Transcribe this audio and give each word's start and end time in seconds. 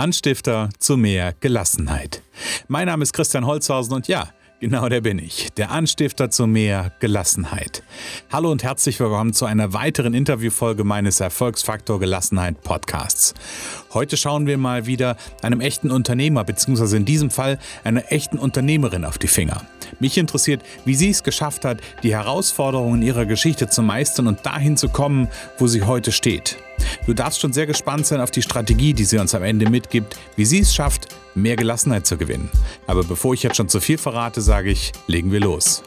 Anstifter 0.00 0.70
zu 0.78 0.96
mehr 0.96 1.34
Gelassenheit. 1.40 2.22
Mein 2.68 2.86
Name 2.86 3.02
ist 3.02 3.12
Christian 3.12 3.44
Holzhausen 3.44 3.92
und 3.92 4.08
ja, 4.08 4.30
Genau 4.58 4.90
der 4.90 5.00
bin 5.00 5.18
ich, 5.18 5.48
der 5.54 5.70
Anstifter 5.70 6.30
zu 6.30 6.46
mehr 6.46 6.92
Gelassenheit. 7.00 7.82
Hallo 8.30 8.50
und 8.50 8.62
herzlich 8.62 9.00
willkommen 9.00 9.32
zu 9.32 9.46
einer 9.46 9.72
weiteren 9.72 10.12
Interviewfolge 10.12 10.84
meines 10.84 11.20
Erfolgsfaktor 11.20 11.98
Gelassenheit 11.98 12.62
Podcasts. 12.62 13.32
Heute 13.94 14.18
schauen 14.18 14.46
wir 14.46 14.58
mal 14.58 14.84
wieder 14.84 15.16
einem 15.42 15.62
echten 15.62 15.90
Unternehmer 15.90 16.44
bzw. 16.44 16.96
in 16.96 17.06
diesem 17.06 17.30
Fall 17.30 17.58
einer 17.84 18.10
echten 18.12 18.38
Unternehmerin 18.38 19.06
auf 19.06 19.16
die 19.16 19.28
Finger. 19.28 19.62
Mich 19.98 20.18
interessiert, 20.18 20.62
wie 20.84 20.94
sie 20.94 21.08
es 21.10 21.22
geschafft 21.22 21.64
hat, 21.64 21.80
die 22.02 22.14
Herausforderungen 22.14 23.00
ihrer 23.00 23.24
Geschichte 23.24 23.68
zu 23.68 23.82
meistern 23.82 24.26
und 24.26 24.44
dahin 24.44 24.76
zu 24.76 24.88
kommen, 24.90 25.28
wo 25.58 25.66
sie 25.68 25.84
heute 25.84 26.12
steht. 26.12 26.58
Du 27.06 27.14
darfst 27.14 27.40
schon 27.40 27.52
sehr 27.52 27.66
gespannt 27.66 28.06
sein 28.06 28.20
auf 28.20 28.30
die 28.30 28.42
Strategie, 28.42 28.94
die 28.94 29.04
sie 29.04 29.18
uns 29.18 29.34
am 29.34 29.42
Ende 29.42 29.68
mitgibt, 29.68 30.16
wie 30.36 30.44
sie 30.44 30.60
es 30.60 30.74
schafft, 30.74 31.08
mehr 31.34 31.56
Gelassenheit 31.56 32.06
zu 32.06 32.16
gewinnen. 32.16 32.50
Aber 32.86 33.04
bevor 33.04 33.34
ich 33.34 33.42
jetzt 33.42 33.56
schon 33.56 33.68
zu 33.68 33.80
viel 33.80 33.98
verrate, 33.98 34.40
sage 34.40 34.70
ich, 34.70 34.92
legen 35.06 35.32
wir 35.32 35.40
los. 35.40 35.82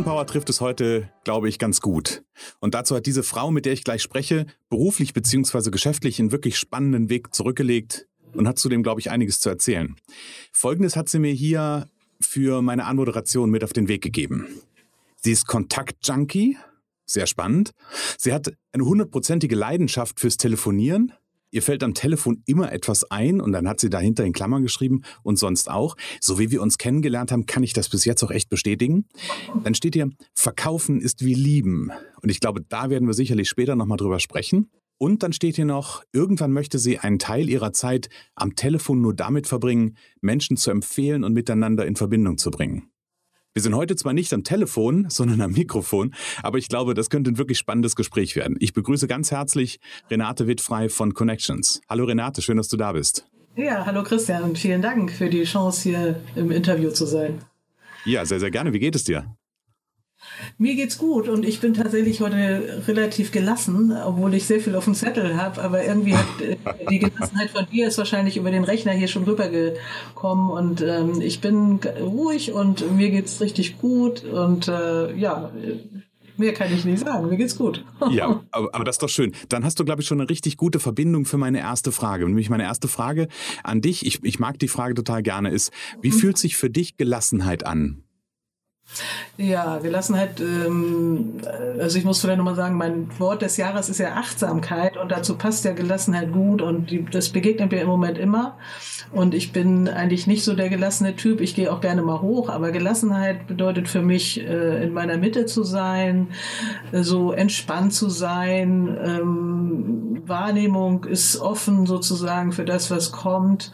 Frauenpower 0.00 0.26
trifft 0.26 0.48
es 0.48 0.62
heute, 0.62 1.10
glaube 1.24 1.50
ich, 1.50 1.58
ganz 1.58 1.82
gut. 1.82 2.22
Und 2.58 2.72
dazu 2.72 2.96
hat 2.96 3.04
diese 3.04 3.22
Frau, 3.22 3.50
mit 3.50 3.66
der 3.66 3.74
ich 3.74 3.84
gleich 3.84 4.00
spreche, 4.00 4.46
beruflich 4.70 5.12
bzw. 5.12 5.68
geschäftlich 5.70 6.18
einen 6.18 6.32
wirklich 6.32 6.56
spannenden 6.56 7.10
Weg 7.10 7.34
zurückgelegt 7.34 8.06
und 8.32 8.48
hat 8.48 8.58
zudem, 8.58 8.82
glaube 8.82 9.00
ich, 9.00 9.10
einiges 9.10 9.40
zu 9.40 9.50
erzählen. 9.50 9.96
Folgendes 10.52 10.96
hat 10.96 11.10
sie 11.10 11.18
mir 11.18 11.34
hier 11.34 11.86
für 12.18 12.62
meine 12.62 12.86
Anmoderation 12.86 13.50
mit 13.50 13.62
auf 13.62 13.74
den 13.74 13.88
Weg 13.88 14.00
gegeben. 14.00 14.46
Sie 15.16 15.32
ist 15.32 15.46
Kontakt-Junkie, 15.46 16.56
sehr 17.04 17.26
spannend. 17.26 17.72
Sie 18.16 18.32
hat 18.32 18.54
eine 18.72 18.86
hundertprozentige 18.86 19.54
Leidenschaft 19.54 20.18
fürs 20.18 20.38
Telefonieren, 20.38 21.12
Ihr 21.50 21.62
fällt 21.62 21.82
am 21.82 21.94
Telefon 21.94 22.42
immer 22.46 22.72
etwas 22.72 23.10
ein 23.10 23.40
und 23.40 23.52
dann 23.52 23.68
hat 23.68 23.80
sie 23.80 23.90
dahinter 23.90 24.24
in 24.24 24.32
Klammern 24.32 24.62
geschrieben 24.62 25.02
und 25.22 25.38
sonst 25.38 25.70
auch. 25.70 25.96
So 26.20 26.38
wie 26.38 26.50
wir 26.50 26.62
uns 26.62 26.78
kennengelernt 26.78 27.32
haben, 27.32 27.46
kann 27.46 27.62
ich 27.62 27.72
das 27.72 27.88
bis 27.88 28.04
jetzt 28.04 28.22
auch 28.22 28.30
echt 28.30 28.48
bestätigen. 28.50 29.06
Dann 29.64 29.74
steht 29.74 29.94
hier, 29.94 30.10
verkaufen 30.34 31.00
ist 31.00 31.24
wie 31.24 31.34
lieben. 31.34 31.90
Und 32.22 32.28
ich 32.30 32.40
glaube, 32.40 32.62
da 32.68 32.90
werden 32.90 33.08
wir 33.08 33.14
sicherlich 33.14 33.48
später 33.48 33.76
nochmal 33.76 33.98
drüber 33.98 34.20
sprechen. 34.20 34.70
Und 34.98 35.22
dann 35.22 35.32
steht 35.32 35.56
hier 35.56 35.64
noch, 35.64 36.04
irgendwann 36.12 36.52
möchte 36.52 36.78
sie 36.78 36.98
einen 36.98 37.18
Teil 37.18 37.48
ihrer 37.48 37.72
Zeit 37.72 38.10
am 38.34 38.54
Telefon 38.54 39.00
nur 39.00 39.14
damit 39.14 39.46
verbringen, 39.46 39.96
Menschen 40.20 40.58
zu 40.58 40.70
empfehlen 40.70 41.24
und 41.24 41.32
miteinander 41.32 41.86
in 41.86 41.96
Verbindung 41.96 42.36
zu 42.36 42.50
bringen. 42.50 42.90
Wir 43.52 43.62
sind 43.62 43.74
heute 43.74 43.96
zwar 43.96 44.12
nicht 44.12 44.32
am 44.32 44.44
Telefon, 44.44 45.06
sondern 45.08 45.40
am 45.40 45.50
Mikrofon, 45.50 46.14
aber 46.40 46.58
ich 46.58 46.68
glaube, 46.68 46.94
das 46.94 47.10
könnte 47.10 47.32
ein 47.32 47.38
wirklich 47.38 47.58
spannendes 47.58 47.96
Gespräch 47.96 48.36
werden. 48.36 48.56
Ich 48.60 48.74
begrüße 48.74 49.08
ganz 49.08 49.32
herzlich 49.32 49.80
Renate 50.08 50.46
Wittfrei 50.46 50.88
von 50.88 51.14
Connections. 51.14 51.80
Hallo 51.88 52.04
Renate, 52.04 52.42
schön, 52.42 52.58
dass 52.58 52.68
du 52.68 52.76
da 52.76 52.92
bist. 52.92 53.26
Ja, 53.56 53.84
hallo 53.84 54.04
Christian 54.04 54.44
und 54.44 54.56
vielen 54.56 54.82
Dank 54.82 55.10
für 55.10 55.28
die 55.28 55.42
Chance, 55.42 55.82
hier 55.82 56.20
im 56.36 56.52
Interview 56.52 56.92
zu 56.92 57.06
sein. 57.06 57.40
Ja, 58.04 58.24
sehr, 58.24 58.38
sehr 58.38 58.52
gerne. 58.52 58.72
Wie 58.72 58.78
geht 58.78 58.94
es 58.94 59.02
dir? 59.02 59.34
Mir 60.58 60.74
geht's 60.74 60.98
gut 60.98 61.28
und 61.28 61.44
ich 61.44 61.60
bin 61.60 61.74
tatsächlich 61.74 62.20
heute 62.20 62.82
relativ 62.86 63.32
gelassen, 63.32 63.96
obwohl 64.04 64.34
ich 64.34 64.46
sehr 64.46 64.60
viel 64.60 64.74
auf 64.74 64.84
dem 64.84 64.94
Zettel 64.94 65.36
habe. 65.36 65.62
Aber 65.62 65.84
irgendwie 65.84 66.14
hat 66.14 66.40
äh, 66.40 66.56
die 66.90 66.98
Gelassenheit 66.98 67.50
von 67.50 67.66
dir 67.70 67.88
ist 67.88 67.98
wahrscheinlich 67.98 68.36
über 68.36 68.50
den 68.50 68.64
Rechner 68.64 68.92
hier 68.92 69.08
schon 69.08 69.24
rübergekommen 69.24 70.50
und 70.50 70.82
ähm, 70.82 71.20
ich 71.20 71.40
bin 71.40 71.80
ruhig 72.00 72.52
und 72.52 72.96
mir 72.96 73.10
geht's 73.10 73.40
richtig 73.40 73.78
gut 73.78 74.24
und 74.24 74.68
äh, 74.68 75.14
ja. 75.16 75.50
Mehr 76.36 76.54
kann 76.54 76.72
ich 76.72 76.86
nicht 76.86 77.00
sagen. 77.00 77.28
Mir 77.28 77.36
geht's 77.36 77.58
gut. 77.58 77.84
ja, 78.10 78.42
aber, 78.50 78.74
aber 78.74 78.84
das 78.84 78.94
ist 78.94 79.02
doch 79.02 79.10
schön. 79.10 79.32
Dann 79.50 79.62
hast 79.62 79.78
du, 79.78 79.84
glaube 79.84 80.00
ich, 80.00 80.08
schon 80.08 80.22
eine 80.22 80.30
richtig 80.30 80.56
gute 80.56 80.80
Verbindung 80.80 81.26
für 81.26 81.36
meine 81.36 81.58
erste 81.58 81.92
Frage. 81.92 82.24
Nämlich 82.24 82.48
meine 82.48 82.62
erste 82.62 82.88
Frage 82.88 83.28
an 83.62 83.82
dich. 83.82 84.06
Ich, 84.06 84.24
ich 84.24 84.38
mag 84.38 84.58
die 84.58 84.68
Frage 84.68 84.94
total 84.94 85.22
gerne. 85.22 85.50
Ist, 85.50 85.70
wie 86.00 86.08
mhm. 86.08 86.14
fühlt 86.14 86.38
sich 86.38 86.56
für 86.56 86.70
dich 86.70 86.96
Gelassenheit 86.96 87.66
an? 87.66 88.04
Ja, 89.36 89.78
Gelassenheit, 89.78 90.40
ähm, 90.40 91.40
also 91.78 91.98
ich 91.98 92.04
muss 92.04 92.20
vielleicht 92.20 92.38
nochmal 92.38 92.56
sagen, 92.56 92.76
mein 92.76 93.08
Wort 93.18 93.40
des 93.42 93.56
Jahres 93.56 93.88
ist 93.88 93.98
ja 93.98 94.14
Achtsamkeit 94.14 94.96
und 94.96 95.10
dazu 95.10 95.38
passt 95.38 95.64
ja 95.64 95.72
Gelassenheit 95.72 96.32
gut 96.32 96.60
und 96.60 96.90
die, 96.90 97.04
das 97.04 97.30
begegnet 97.30 97.70
mir 97.70 97.80
im 97.80 97.88
Moment 97.88 98.18
immer. 98.18 98.58
Und 99.12 99.34
ich 99.34 99.52
bin 99.52 99.88
eigentlich 99.88 100.26
nicht 100.26 100.44
so 100.44 100.54
der 100.54 100.68
gelassene 100.68 101.16
Typ, 101.16 101.40
ich 101.40 101.54
gehe 101.54 101.72
auch 101.72 101.80
gerne 101.80 102.02
mal 102.02 102.20
hoch, 102.20 102.50
aber 102.50 102.70
Gelassenheit 102.70 103.46
bedeutet 103.46 103.88
für 103.88 104.02
mich, 104.02 104.40
äh, 104.46 104.82
in 104.82 104.92
meiner 104.92 105.16
Mitte 105.16 105.46
zu 105.46 105.62
sein, 105.62 106.28
so 106.92 107.32
entspannt 107.32 107.94
zu 107.94 108.10
sein, 108.10 108.98
ähm, 109.02 110.22
Wahrnehmung 110.26 111.04
ist 111.04 111.40
offen 111.40 111.86
sozusagen 111.86 112.52
für 112.52 112.64
das, 112.64 112.90
was 112.90 113.10
kommt 113.10 113.72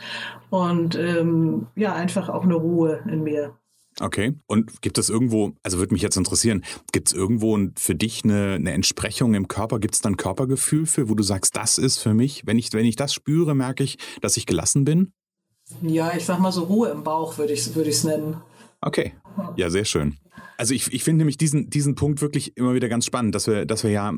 und 0.51 0.95
ähm, 0.95 1.67
ja, 1.75 1.95
einfach 1.95 2.29
auch 2.29 2.45
eine 2.45 2.55
Ruhe 2.55 3.01
in 3.11 3.25
mir. 3.25 3.55
Okay. 4.01 4.35
Und 4.47 4.83
gibt 4.83 4.99
es 4.99 5.09
irgendwo, 5.09 5.53
also 5.63 5.79
würde 5.79 5.95
mich 5.95 6.03
jetzt 6.03 6.17
interessieren, 6.17 6.65
gibt 6.93 7.09
es 7.09 7.15
irgendwo 7.15 7.59
für 7.79 7.95
dich 7.95 8.25
eine, 8.25 8.55
eine 8.55 8.73
Entsprechung 8.73 9.35
im 9.35 9.49
Körper? 9.49 9.79
Gibt 9.79 9.95
es 9.95 10.01
dann 10.03 10.17
Körpergefühl 10.17 10.87
für, 10.87 11.09
wo 11.09 11.15
du 11.15 11.23
sagst, 11.23 11.57
das 11.57 11.79
ist 11.79 11.99
für 11.99 12.13
mich, 12.13 12.43
wenn 12.47 12.59
ich, 12.59 12.73
wenn 12.73 12.85
ich 12.85 12.97
das 12.97 13.15
spüre, 13.15 13.55
merke 13.55 13.85
ich, 13.85 13.99
dass 14.21 14.37
ich 14.37 14.47
gelassen 14.47 14.85
bin? 14.85 15.13
Ja, 15.83 16.13
ich 16.15 16.25
sag 16.25 16.39
mal 16.39 16.53
so 16.53 16.65
Ruhe 16.65 16.91
im 16.91 17.03
Bauch 17.03 17.39
würde 17.39 17.53
ich 17.53 17.61
es 17.61 17.75
würd 17.75 18.05
nennen. 18.05 18.37
Okay. 18.81 19.15
Ja, 19.57 19.71
sehr 19.71 19.85
schön. 19.85 20.17
Also 20.59 20.75
ich, 20.75 20.93
ich 20.93 21.03
finde 21.03 21.19
nämlich 21.19 21.39
diesen, 21.39 21.71
diesen 21.71 21.95
Punkt 21.95 22.21
wirklich 22.21 22.57
immer 22.57 22.75
wieder 22.75 22.89
ganz 22.89 23.05
spannend, 23.05 23.35
dass 23.35 23.47
wir, 23.47 23.67
dass 23.67 23.83
wir 23.83 23.91
ja 23.91 24.15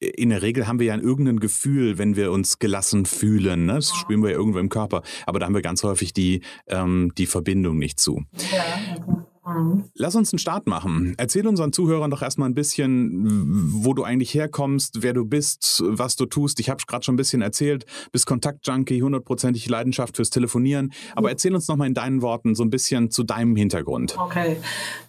in 0.00 0.30
der 0.30 0.42
Regel 0.42 0.66
haben 0.66 0.80
wir 0.80 0.86
ja 0.86 0.96
irgendein 0.96 1.40
Gefühl, 1.40 1.98
wenn 1.98 2.16
wir 2.16 2.32
uns 2.32 2.58
gelassen 2.58 3.06
fühlen. 3.06 3.66
Ne? 3.66 3.74
Das 3.74 3.94
spüren 3.94 4.22
wir 4.22 4.30
ja 4.30 4.36
irgendwo 4.36 4.58
im 4.58 4.68
Körper. 4.68 5.02
Aber 5.26 5.38
da 5.38 5.46
haben 5.46 5.54
wir 5.54 5.62
ganz 5.62 5.82
häufig 5.82 6.12
die, 6.12 6.40
ähm, 6.66 7.12
die 7.16 7.26
Verbindung 7.26 7.78
nicht 7.78 8.00
zu. 8.00 8.24
Ja, 8.50 8.64
okay. 8.96 9.29
Mhm. 9.50 9.84
Lass 9.94 10.14
uns 10.14 10.32
einen 10.32 10.38
Start 10.38 10.66
machen. 10.66 11.14
Erzähl 11.16 11.46
unseren 11.46 11.72
Zuhörern 11.72 12.10
doch 12.10 12.22
erstmal 12.22 12.48
ein 12.48 12.54
bisschen, 12.54 13.72
wo 13.84 13.94
du 13.94 14.04
eigentlich 14.04 14.34
herkommst, 14.34 15.02
wer 15.02 15.12
du 15.12 15.24
bist, 15.24 15.82
was 15.86 16.16
du 16.16 16.26
tust. 16.26 16.60
Ich 16.60 16.70
habe 16.70 16.82
gerade 16.86 17.04
schon 17.04 17.14
ein 17.14 17.16
bisschen 17.16 17.42
erzählt, 17.42 17.86
bist 18.12 18.26
Kontaktjunkie, 18.26 19.02
hundertprozentig 19.02 19.68
Leidenschaft 19.68 20.16
fürs 20.16 20.30
Telefonieren. 20.30 20.92
Aber 21.14 21.30
erzähl 21.30 21.54
uns 21.54 21.68
nochmal 21.68 21.88
in 21.88 21.94
deinen 21.94 22.22
Worten 22.22 22.54
so 22.54 22.62
ein 22.62 22.70
bisschen 22.70 23.10
zu 23.10 23.22
deinem 23.22 23.56
Hintergrund. 23.56 24.16
Okay, 24.18 24.56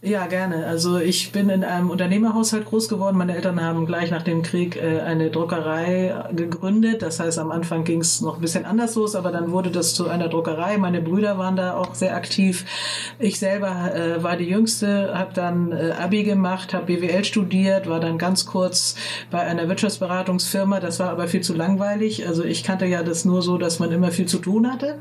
ja, 0.02 0.28
gerne. 0.28 0.66
Also 0.66 0.98
ich 0.98 1.32
bin 1.32 1.50
in 1.50 1.64
einem 1.64 1.90
Unternehmerhaushalt 1.90 2.66
groß 2.66 2.88
geworden. 2.88 3.18
Meine 3.18 3.36
Eltern 3.36 3.62
haben 3.62 3.86
gleich 3.86 4.12
nach 4.12 4.24
dem 4.24 4.42
Krieg 4.42 4.76
äh, 4.76 5.02
eine 5.02 5.30
Druckerei 5.32 6.30
gegründet. 6.34 7.02
Das 7.02 7.20
heißt, 7.20 7.40
am 7.40 7.52
Anfang 7.52 7.84
ging 7.84 8.02
es 8.02 8.22
noch 8.22 8.36
ein 8.36 8.42
bisschen 8.42 8.66
anders 8.66 8.96
los, 8.96 9.16
aber 9.16 9.32
dann 9.32 9.52
wurde 9.52 9.72
das 9.72 9.94
zu 9.94 10.08
einer 10.08 10.30
Druckerei. 10.30 10.78
Meine 10.78 11.02
Brüder 11.02 11.38
waren 11.38 11.56
da 11.56 11.76
auch 11.76 11.96
sehr 11.96 12.16
aktiv. 12.16 12.66
Ich 13.20 13.40
selber 13.40 13.94
äh, 13.94 14.24
war 14.32 14.38
die 14.38 14.46
Jüngste, 14.46 15.12
habe 15.14 15.34
dann 15.34 15.74
äh, 15.74 15.92
Abi 15.92 16.24
gemacht, 16.24 16.74
habe 16.74 16.86
BWL 16.86 17.26
studiert, 17.26 17.90
war 17.90 18.00
dann 18.00 18.18
ganz 18.18 18.46
kurz 18.46 18.96
bei 19.30 19.42
einer 19.42 19.68
Wirtschaftsberatungsfirma. 19.68 20.80
Das 20.80 21.02
war 21.02 21.10
aber 21.10 21.28
viel 21.28 21.42
zu 21.42 21.54
langweilig. 21.54 22.26
Also 22.26 22.46
ich 22.46 22.64
kannte 22.64 22.86
ja 22.86 23.04
das 23.04 23.26
nur 23.26 23.42
so, 23.42 23.58
dass 23.58 23.80
man 23.80 23.92
immer 23.92 24.10
viel 24.12 24.28
zu 24.28 24.40
tun 24.40 24.72
hatte 24.72 25.00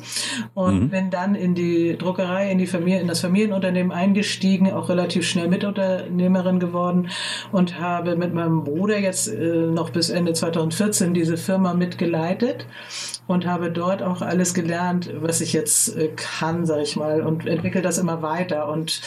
und 0.55 0.81
mhm. 0.81 0.89
bin 0.89 1.11
dann 1.11 1.37
in 1.37 1.55
die 1.55 1.97
Druckerei, 1.97 2.51
in 2.51 2.59
die 2.59 2.67
Familie, 2.67 3.01
in 3.01 3.07
das 3.07 3.21
Familienunternehmen 3.21 3.93
eingestiegen, 3.93 4.73
auch 4.73 4.89
relativ 4.89 5.25
schnell 5.29 5.47
Mitunternehmerin 5.47 6.59
geworden 6.59 7.11
und 7.53 7.79
habe 7.79 8.17
mit 8.17 8.35
meinem 8.35 8.65
Bruder 8.65 8.99
jetzt 8.99 9.29
äh, 9.29 9.39
noch 9.39 9.91
bis 9.91 10.11
Ende 10.11 10.33
2014 10.33 11.15
diese 11.15 11.37
Firma 11.37 11.73
mitgeleitet 11.75 12.67
und 13.29 13.47
habe 13.47 13.71
dort 13.71 14.03
auch 14.03 14.23
alles 14.23 14.55
gelernt, 14.55 15.09
was 15.21 15.41
ich 15.41 15.53
jetzt 15.53 15.97
äh, 15.97 16.09
kann, 16.17 16.67
sage 16.67 16.83
ich 16.83 16.97
mal, 16.97 17.23
und 17.23 17.47
entwickle 17.47 17.81
das 17.81 17.99
immer 17.99 18.23
weiter. 18.23 18.69
Und 18.69 19.01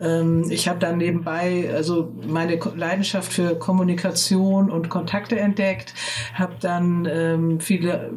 ähm, 0.00 0.44
ich 0.50 0.68
habe 0.68 0.78
dann 0.78 0.98
nebenbei 0.98 1.70
also 1.74 2.12
meine 2.26 2.58
Leidenschaft 2.74 3.32
für 3.32 3.56
Kommunikation 3.58 4.70
und 4.70 4.88
Kontakte 4.88 5.38
entdeckt, 5.38 5.94
habe 6.34 6.54
dann 6.60 7.08
ähm, 7.10 7.60
viele 7.60 8.12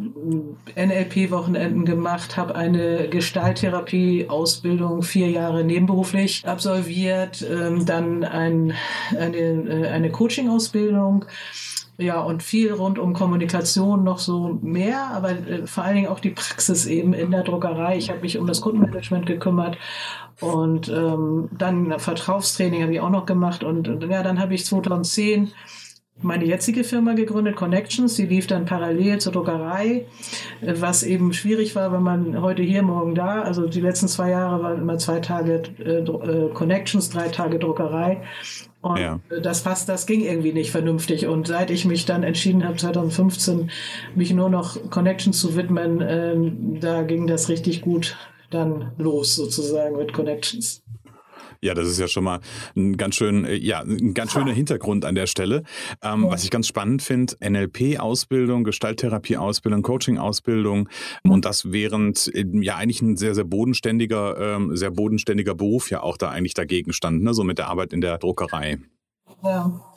äh, 0.75 0.86
NLP-Wochenenden 0.86 1.86
gemacht, 1.86 2.38
habe 2.38 2.56
eine 2.56 3.10
Gestalttherapie-Ausbildung 3.10 5.04
vier 5.04 5.30
Jahre 5.30 5.63
nebenberuflich 5.63 6.48
absolviert, 6.48 7.46
ähm, 7.50 7.86
dann 7.86 8.24
ein, 8.24 8.74
eine, 9.18 9.38
äh, 9.38 9.88
eine 9.88 10.10
Coaching-Ausbildung 10.12 11.25
ja, 12.00 12.22
und 12.22 12.44
viel 12.44 12.72
rund 12.72 12.98
um 12.98 13.13
Kommunikation 13.13 14.06
noch 14.06 14.19
so 14.19 14.57
mehr, 14.62 15.07
aber 15.07 15.31
äh, 15.31 15.68
vor 15.68 15.84
allen 15.84 15.96
Dingen 15.96 16.07
auch 16.07 16.22
die 16.22 16.30
Praxis 16.30 16.86
eben 16.86 17.13
in 17.13 17.30
der 17.31 17.44
Druckerei. 17.44 17.98
Ich 17.98 18.10
habe 18.10 18.22
mich 18.22 18.38
um 18.38 18.48
das 18.48 18.62
Kundenmanagement 18.62 19.25
gekümmert 19.25 19.78
und 20.40 20.88
ähm, 20.88 21.50
dann 21.51 22.00
Verkaufstraining 22.00 22.84
habe 22.84 22.94
ich 22.94 23.01
auch 23.01 23.10
noch 23.10 23.25
gemacht 23.25 23.66
und, 23.66 23.90
und 23.90 24.10
ja, 24.10 24.24
dann 24.24 24.40
habe 24.40 24.54
ich 24.54 24.66
2010 24.66 25.51
meine 26.21 26.45
jetzige 26.45 26.83
Firma 26.83 27.13
gegründet, 27.13 27.56
Connections. 27.56 28.16
Die 28.16 28.25
lief 28.25 28.48
dann 28.48 28.66
parallel 28.66 29.19
zur 29.19 29.33
Druckerei, 29.33 30.06
äh, 30.62 30.74
was 30.77 31.04
eben 31.04 31.33
schwierig 31.33 31.75
war, 31.75 31.92
wenn 31.92 32.04
man 32.04 32.42
heute 32.42 32.62
hier, 32.62 32.83
morgen 32.83 33.16
da. 33.16 33.42
Also 33.42 33.68
die 33.68 33.81
letzten 33.81 34.07
zwei 34.07 34.31
Jahre 34.31 34.62
waren 34.62 34.81
immer 34.81 34.98
zwei 34.98 35.19
Tage 35.19 35.63
äh, 35.80 36.00
äh 36.00 36.50
Connections, 36.54 37.10
drei 37.10 37.30
Tage 37.30 37.60
Druckerei. 37.60 38.21
Und 38.81 39.00
ja. 39.00 39.19
das 39.42 39.63
passt, 39.63 39.89
das 39.89 40.06
ging 40.06 40.21
irgendwie 40.21 40.54
nicht 40.54 40.71
vernünftig. 40.71 41.27
Und 41.27 41.48
seit 41.48 41.69
ich 41.69 41.86
mich 41.86 42.06
dann 42.06 42.24
entschieden 42.24 42.65
habe, 42.65 42.77
2015 42.77 43.72
mich 44.15 44.33
nur 44.33 44.50
noch 44.50 44.89
Connections 44.89 45.39
zu 45.39 45.56
widmen, 45.56 46.01
ähm, 46.07 46.80
da 46.80 47.01
ging 47.04 47.27
das 47.27 47.50
richtig 47.50 47.81
gut 47.81 48.15
dann 48.50 48.92
los 48.98 49.36
sozusagen 49.36 49.98
mit 49.98 50.13
Connections. 50.13 50.81
Ja, 51.61 51.73
das 51.73 51.88
ist 51.88 52.00
ja 52.00 52.07
schon 52.07 52.23
mal 52.23 52.39
ein 52.75 52.95
ganz 52.95 53.15
schön, 53.15 53.45
äh, 53.45 53.56
ja, 53.56 53.81
ein 53.81 54.13
ganz 54.13 54.31
schöner 54.31 54.53
Hintergrund 54.53 55.06
an 55.06 55.15
der 55.15 55.27
Stelle. 55.27 55.63
Ähm, 56.01 56.23
ja. 56.23 56.31
Was 56.31 56.44
ich 56.44 56.51
ganz 56.51 56.67
spannend 56.67 57.01
finde, 57.01 57.35
NLP-Ausbildung, 57.41 58.63
Gestalttherapie-Ausbildung, 58.63 59.81
Coaching-Ausbildung 59.81 60.89
mhm. 61.23 61.31
und 61.31 61.45
das 61.45 61.71
während 61.71 62.33
äh, 62.33 62.45
ja 62.53 62.77
eigentlich 62.77 63.01
ein 63.01 63.17
sehr, 63.17 63.35
sehr 63.35 63.44
bodenständiger, 63.44 64.56
ähm, 64.56 64.75
sehr 64.75 64.91
bodenständiger 64.91 65.56
Beruf 65.56 65.89
ja 65.89 66.01
auch 66.01 66.17
da 66.17 66.29
eigentlich 66.29 66.53
dagegen 66.53 66.94
stand, 66.94 67.23
ne? 67.23 67.33
so 67.33 67.44
mit 67.44 67.57
der 67.57 67.67
Arbeit 67.67 67.91
in 67.94 68.01
der 68.01 68.17
Druckerei. 68.17 68.77
Ja. 69.44 69.88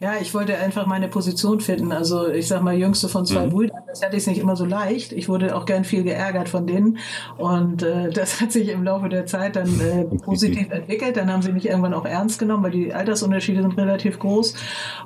Ja, 0.00 0.14
ich 0.20 0.34
wollte 0.34 0.56
einfach 0.58 0.86
meine 0.86 1.08
Position 1.08 1.60
finden. 1.60 1.92
Also 1.92 2.28
ich 2.28 2.48
sag 2.48 2.62
mal, 2.62 2.74
jüngste 2.74 3.08
von 3.08 3.24
zwei 3.24 3.46
mhm. 3.46 3.50
Brüdern, 3.50 3.78
das 3.86 4.02
hatte 4.02 4.16
ich 4.16 4.26
nicht 4.26 4.38
immer 4.38 4.56
so 4.56 4.64
leicht. 4.64 5.12
Ich 5.12 5.28
wurde 5.28 5.56
auch 5.56 5.64
gern 5.64 5.84
viel 5.84 6.02
geärgert 6.02 6.48
von 6.48 6.66
denen. 6.66 6.98
Und 7.36 7.82
äh, 7.82 8.10
das 8.12 8.40
hat 8.40 8.52
sich 8.52 8.68
im 8.68 8.82
Laufe 8.82 9.08
der 9.08 9.26
Zeit 9.26 9.56
dann 9.56 9.80
äh, 9.80 10.04
positiv 10.24 10.70
entwickelt. 10.70 11.16
Dann 11.16 11.32
haben 11.32 11.42
sie 11.42 11.52
mich 11.52 11.66
irgendwann 11.66 11.94
auch 11.94 12.04
ernst 12.04 12.38
genommen, 12.38 12.64
weil 12.64 12.72
die 12.72 12.92
Altersunterschiede 12.92 13.62
sind 13.62 13.78
relativ 13.78 14.18
groß. 14.18 14.54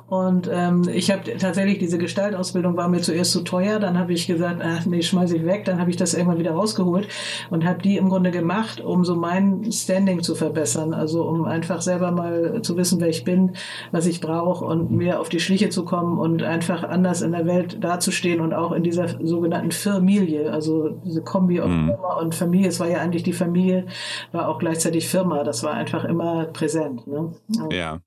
Und 0.07 0.49
ähm, 0.51 0.83
ich 0.91 1.11
habe 1.11 1.37
tatsächlich 1.37 1.77
diese 1.77 1.97
Gestaltausbildung 1.97 2.75
war 2.75 2.87
mir 2.87 3.01
zuerst 3.01 3.31
zu 3.31 3.41
teuer. 3.41 3.79
Dann 3.79 3.97
habe 3.97 4.13
ich 4.13 4.25
gesagt, 4.25 4.61
ach 4.63 4.85
nee, 4.85 5.01
schmeiß 5.01 5.31
ich 5.31 5.45
weg. 5.45 5.65
Dann 5.65 5.79
habe 5.79 5.89
ich 5.89 5.97
das 5.97 6.13
irgendwann 6.13 6.39
wieder 6.39 6.51
rausgeholt 6.51 7.07
und 7.49 7.65
habe 7.65 7.81
die 7.81 7.97
im 7.97 8.09
Grunde 8.09 8.31
gemacht, 8.31 8.81
um 8.81 9.05
so 9.05 9.15
mein 9.15 9.71
Standing 9.71 10.23
zu 10.23 10.33
verbessern. 10.33 10.93
Also 10.93 11.23
um 11.23 11.45
einfach 11.45 11.81
selber 11.81 12.11
mal 12.11 12.61
zu 12.61 12.77
wissen, 12.77 12.99
wer 12.99 13.09
ich 13.09 13.23
bin, 13.23 13.51
was 13.91 14.05
ich 14.05 14.21
brauche 14.21 14.46
auch 14.47 14.61
und 14.61 14.91
mir 14.91 15.19
auf 15.19 15.29
die 15.29 15.39
Schliche 15.39 15.69
zu 15.69 15.83
kommen 15.83 16.17
und 16.17 16.41
einfach 16.41 16.83
anders 16.83 17.21
in 17.21 17.33
der 17.33 17.45
Welt 17.45 17.83
dazustehen 17.83 18.39
und 18.39 18.53
auch 18.53 18.71
in 18.71 18.83
dieser 18.83 19.07
sogenannten 19.25 19.71
Familie, 19.71 20.51
also 20.51 20.89
diese 21.05 21.21
Kombi 21.21 21.59
aus 21.59 21.69
mhm. 21.69 21.87
Firma 21.87 22.13
und 22.19 22.33
Familie. 22.33 22.69
Es 22.69 22.79
war 22.79 22.87
ja 22.87 22.99
eigentlich 22.99 23.23
die 23.23 23.33
Familie, 23.33 23.85
war 24.31 24.47
auch 24.47 24.59
gleichzeitig 24.59 25.07
Firma. 25.07 25.43
Das 25.43 25.63
war 25.63 25.73
einfach 25.73 26.05
immer 26.05 26.45
präsent. 26.45 27.05
Ne? 27.07 27.33
Ja. 27.71 27.99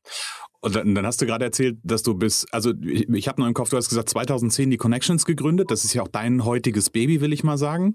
Und 0.62 0.76
dann, 0.76 1.06
hast 1.06 1.22
du 1.22 1.26
gerade 1.26 1.46
erzählt, 1.46 1.78
dass 1.82 2.02
du 2.02 2.12
bis, 2.14 2.46
also 2.52 2.72
ich, 2.82 3.08
ich 3.08 3.28
habe 3.28 3.40
noch 3.40 3.48
im 3.48 3.54
Kopf, 3.54 3.70
du 3.70 3.78
hast 3.78 3.88
gesagt 3.88 4.10
2010 4.10 4.70
die 4.70 4.76
Connections 4.76 5.24
gegründet. 5.24 5.70
Das 5.70 5.84
ist 5.84 5.94
ja 5.94 6.02
auch 6.02 6.08
dein 6.08 6.44
heutiges 6.44 6.90
Baby, 6.90 7.22
will 7.22 7.32
ich 7.32 7.44
mal 7.44 7.56
sagen. 7.56 7.94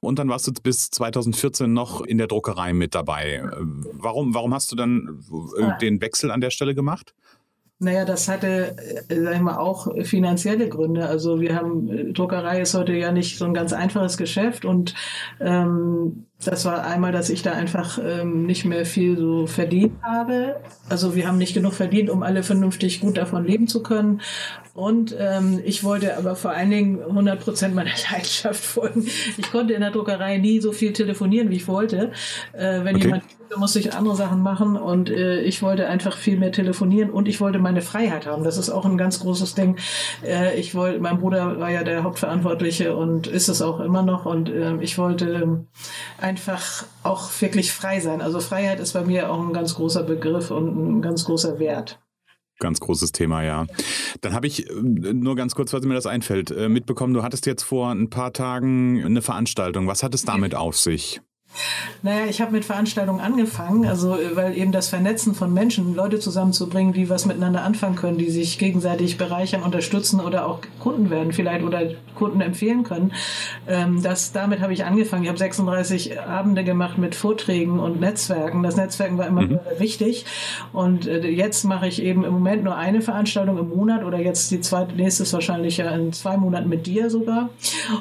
Und 0.00 0.18
dann 0.18 0.28
warst 0.30 0.46
du 0.46 0.52
bis 0.62 0.90
2014 0.90 1.70
noch 1.70 2.00
in 2.00 2.16
der 2.16 2.26
Druckerei 2.26 2.72
mit 2.72 2.94
dabei. 2.94 3.42
Warum, 3.92 4.32
warum 4.32 4.54
hast 4.54 4.72
du 4.72 4.76
dann 4.76 5.22
äh, 5.58 5.78
den 5.82 6.00
Wechsel 6.00 6.30
an 6.30 6.40
der 6.40 6.50
Stelle 6.50 6.74
gemacht? 6.74 7.14
Naja, 7.78 8.06
das 8.06 8.26
hatte, 8.28 8.74
äh, 9.08 9.22
sag 9.22 9.34
ich 9.34 9.40
mal, 9.40 9.58
auch 9.58 9.86
finanzielle 10.04 10.68
Gründe. 10.68 11.06
Also 11.06 11.40
wir 11.40 11.54
haben, 11.54 11.90
äh, 11.90 12.12
Druckerei 12.12 12.62
ist 12.62 12.74
heute 12.74 12.94
ja 12.94 13.12
nicht 13.12 13.36
so 13.36 13.44
ein 13.44 13.52
ganz 13.52 13.74
einfaches 13.74 14.16
Geschäft 14.16 14.64
und 14.64 14.94
ähm, 15.40 16.26
das 16.44 16.64
war 16.64 16.84
einmal, 16.84 17.12
dass 17.12 17.30
ich 17.30 17.42
da 17.42 17.52
einfach 17.52 17.98
ähm, 18.02 18.44
nicht 18.44 18.64
mehr 18.64 18.84
viel 18.84 19.16
so 19.16 19.46
verdient 19.46 19.94
habe. 20.02 20.56
Also 20.88 21.14
wir 21.14 21.26
haben 21.26 21.38
nicht 21.38 21.54
genug 21.54 21.72
verdient, 21.72 22.10
um 22.10 22.22
alle 22.22 22.42
vernünftig 22.42 23.00
gut 23.00 23.16
davon 23.16 23.46
leben 23.46 23.68
zu 23.68 23.82
können. 23.82 24.20
Und 24.74 25.16
ähm, 25.18 25.60
ich 25.64 25.82
wollte 25.82 26.18
aber 26.18 26.36
vor 26.36 26.50
allen 26.50 26.70
Dingen 26.70 27.02
100 27.02 27.40
Prozent 27.40 27.74
meiner 27.74 27.90
Leidenschaft 28.12 28.62
folgen. 28.62 29.06
Ich 29.38 29.50
konnte 29.50 29.72
in 29.72 29.80
der 29.80 29.90
Druckerei 29.90 30.36
nie 30.36 30.60
so 30.60 30.72
viel 30.72 30.92
telefonieren, 30.92 31.48
wie 31.50 31.56
ich 31.56 31.68
wollte. 31.68 32.12
Äh, 32.52 32.84
wenn 32.84 32.96
okay. 32.96 33.04
jemand 33.06 33.22
musste 33.56 33.78
ich 33.78 33.94
andere 33.94 34.16
Sachen 34.16 34.42
machen 34.42 34.76
und 34.76 35.08
äh, 35.08 35.40
ich 35.40 35.62
wollte 35.62 35.86
einfach 35.86 36.16
viel 36.16 36.38
mehr 36.38 36.52
telefonieren 36.52 37.10
und 37.10 37.28
ich 37.28 37.40
wollte 37.40 37.58
meine 37.58 37.80
Freiheit 37.80 38.26
haben. 38.26 38.44
Das 38.44 38.58
ist 38.58 38.70
auch 38.70 38.84
ein 38.84 38.98
ganz 38.98 39.20
großes 39.20 39.54
Ding. 39.54 39.76
Äh, 40.24 40.58
ich 40.58 40.74
wollte, 40.74 40.98
mein 40.98 41.18
Bruder 41.18 41.58
war 41.60 41.70
ja 41.70 41.84
der 41.84 42.02
Hauptverantwortliche 42.02 42.96
und 42.96 43.26
ist 43.26 43.48
es 43.48 43.62
auch 43.62 43.80
immer 43.80 44.02
noch 44.02 44.26
und 44.26 44.48
äh, 44.48 44.76
ich 44.80 44.98
wollte 44.98 45.64
einfach 46.26 46.84
auch 47.04 47.30
wirklich 47.40 47.72
frei 47.72 48.00
sein. 48.00 48.20
Also 48.20 48.40
Freiheit 48.40 48.80
ist 48.80 48.94
bei 48.94 49.04
mir 49.04 49.30
auch 49.30 49.40
ein 49.40 49.52
ganz 49.52 49.76
großer 49.76 50.02
Begriff 50.02 50.50
und 50.50 50.98
ein 50.98 51.02
ganz 51.02 51.24
großer 51.24 51.60
Wert. 51.60 52.00
Ganz 52.58 52.80
großes 52.80 53.12
Thema, 53.12 53.44
ja. 53.44 53.66
Dann 54.22 54.32
habe 54.32 54.46
ich 54.46 54.68
äh, 54.68 54.72
nur 54.72 55.36
ganz 55.36 55.54
kurz, 55.54 55.72
was 55.72 55.82
mir 55.84 55.94
das 55.94 56.06
einfällt, 56.06 56.50
äh, 56.50 56.68
mitbekommen, 56.68 57.14
du 57.14 57.22
hattest 57.22 57.46
jetzt 57.46 57.62
vor 57.62 57.90
ein 57.90 58.10
paar 58.10 58.32
Tagen 58.32 59.04
eine 59.04 59.22
Veranstaltung. 59.22 59.86
Was 59.86 60.02
hat 60.02 60.14
es 60.14 60.24
damit 60.24 60.54
auf 60.54 60.76
sich? 60.76 61.20
Naja, 62.02 62.26
ich 62.26 62.40
habe 62.40 62.52
mit 62.52 62.64
Veranstaltungen 62.64 63.20
angefangen, 63.20 63.86
also 63.86 64.16
weil 64.34 64.56
eben 64.56 64.72
das 64.72 64.88
Vernetzen 64.88 65.34
von 65.34 65.52
Menschen, 65.52 65.94
Leute 65.94 66.18
zusammenzubringen, 66.18 66.92
die 66.92 67.08
was 67.08 67.26
miteinander 67.26 67.62
anfangen 67.62 67.96
können, 67.96 68.18
die 68.18 68.30
sich 68.30 68.58
gegenseitig 68.58 69.16
bereichern, 69.16 69.62
unterstützen 69.62 70.20
oder 70.20 70.46
auch 70.46 70.60
Kunden 70.80 71.10
werden 71.10 71.32
vielleicht 71.32 71.64
oder 71.64 71.90
Kunden 72.14 72.40
empfehlen 72.40 72.82
können. 72.82 73.12
Ähm, 73.66 74.02
das, 74.02 74.32
damit 74.32 74.60
habe 74.60 74.72
ich 74.72 74.84
angefangen. 74.84 75.24
Ich 75.24 75.28
habe 75.28 75.38
36 75.38 76.20
Abende 76.20 76.64
gemacht 76.64 76.98
mit 76.98 77.14
Vorträgen 77.14 77.78
und 77.78 78.00
Netzwerken. 78.00 78.62
Das 78.62 78.76
Netzwerken 78.76 79.18
war 79.18 79.26
immer 79.26 79.42
mhm. 79.42 79.58
wichtig 79.78 80.26
und 80.72 81.06
äh, 81.06 81.26
jetzt 81.28 81.64
mache 81.64 81.86
ich 81.86 82.02
eben 82.02 82.24
im 82.24 82.32
Moment 82.32 82.64
nur 82.64 82.76
eine 82.76 83.00
Veranstaltung 83.00 83.58
im 83.58 83.68
Monat 83.68 84.04
oder 84.04 84.18
jetzt 84.18 84.50
die 84.50 84.60
zweite, 84.60 84.94
nächste 84.94 85.22
ist 85.22 85.32
wahrscheinlich 85.32 85.78
ja 85.78 85.90
in 85.90 86.12
zwei 86.12 86.36
Monaten 86.36 86.68
mit 86.68 86.86
dir 86.86 87.10
sogar. 87.10 87.50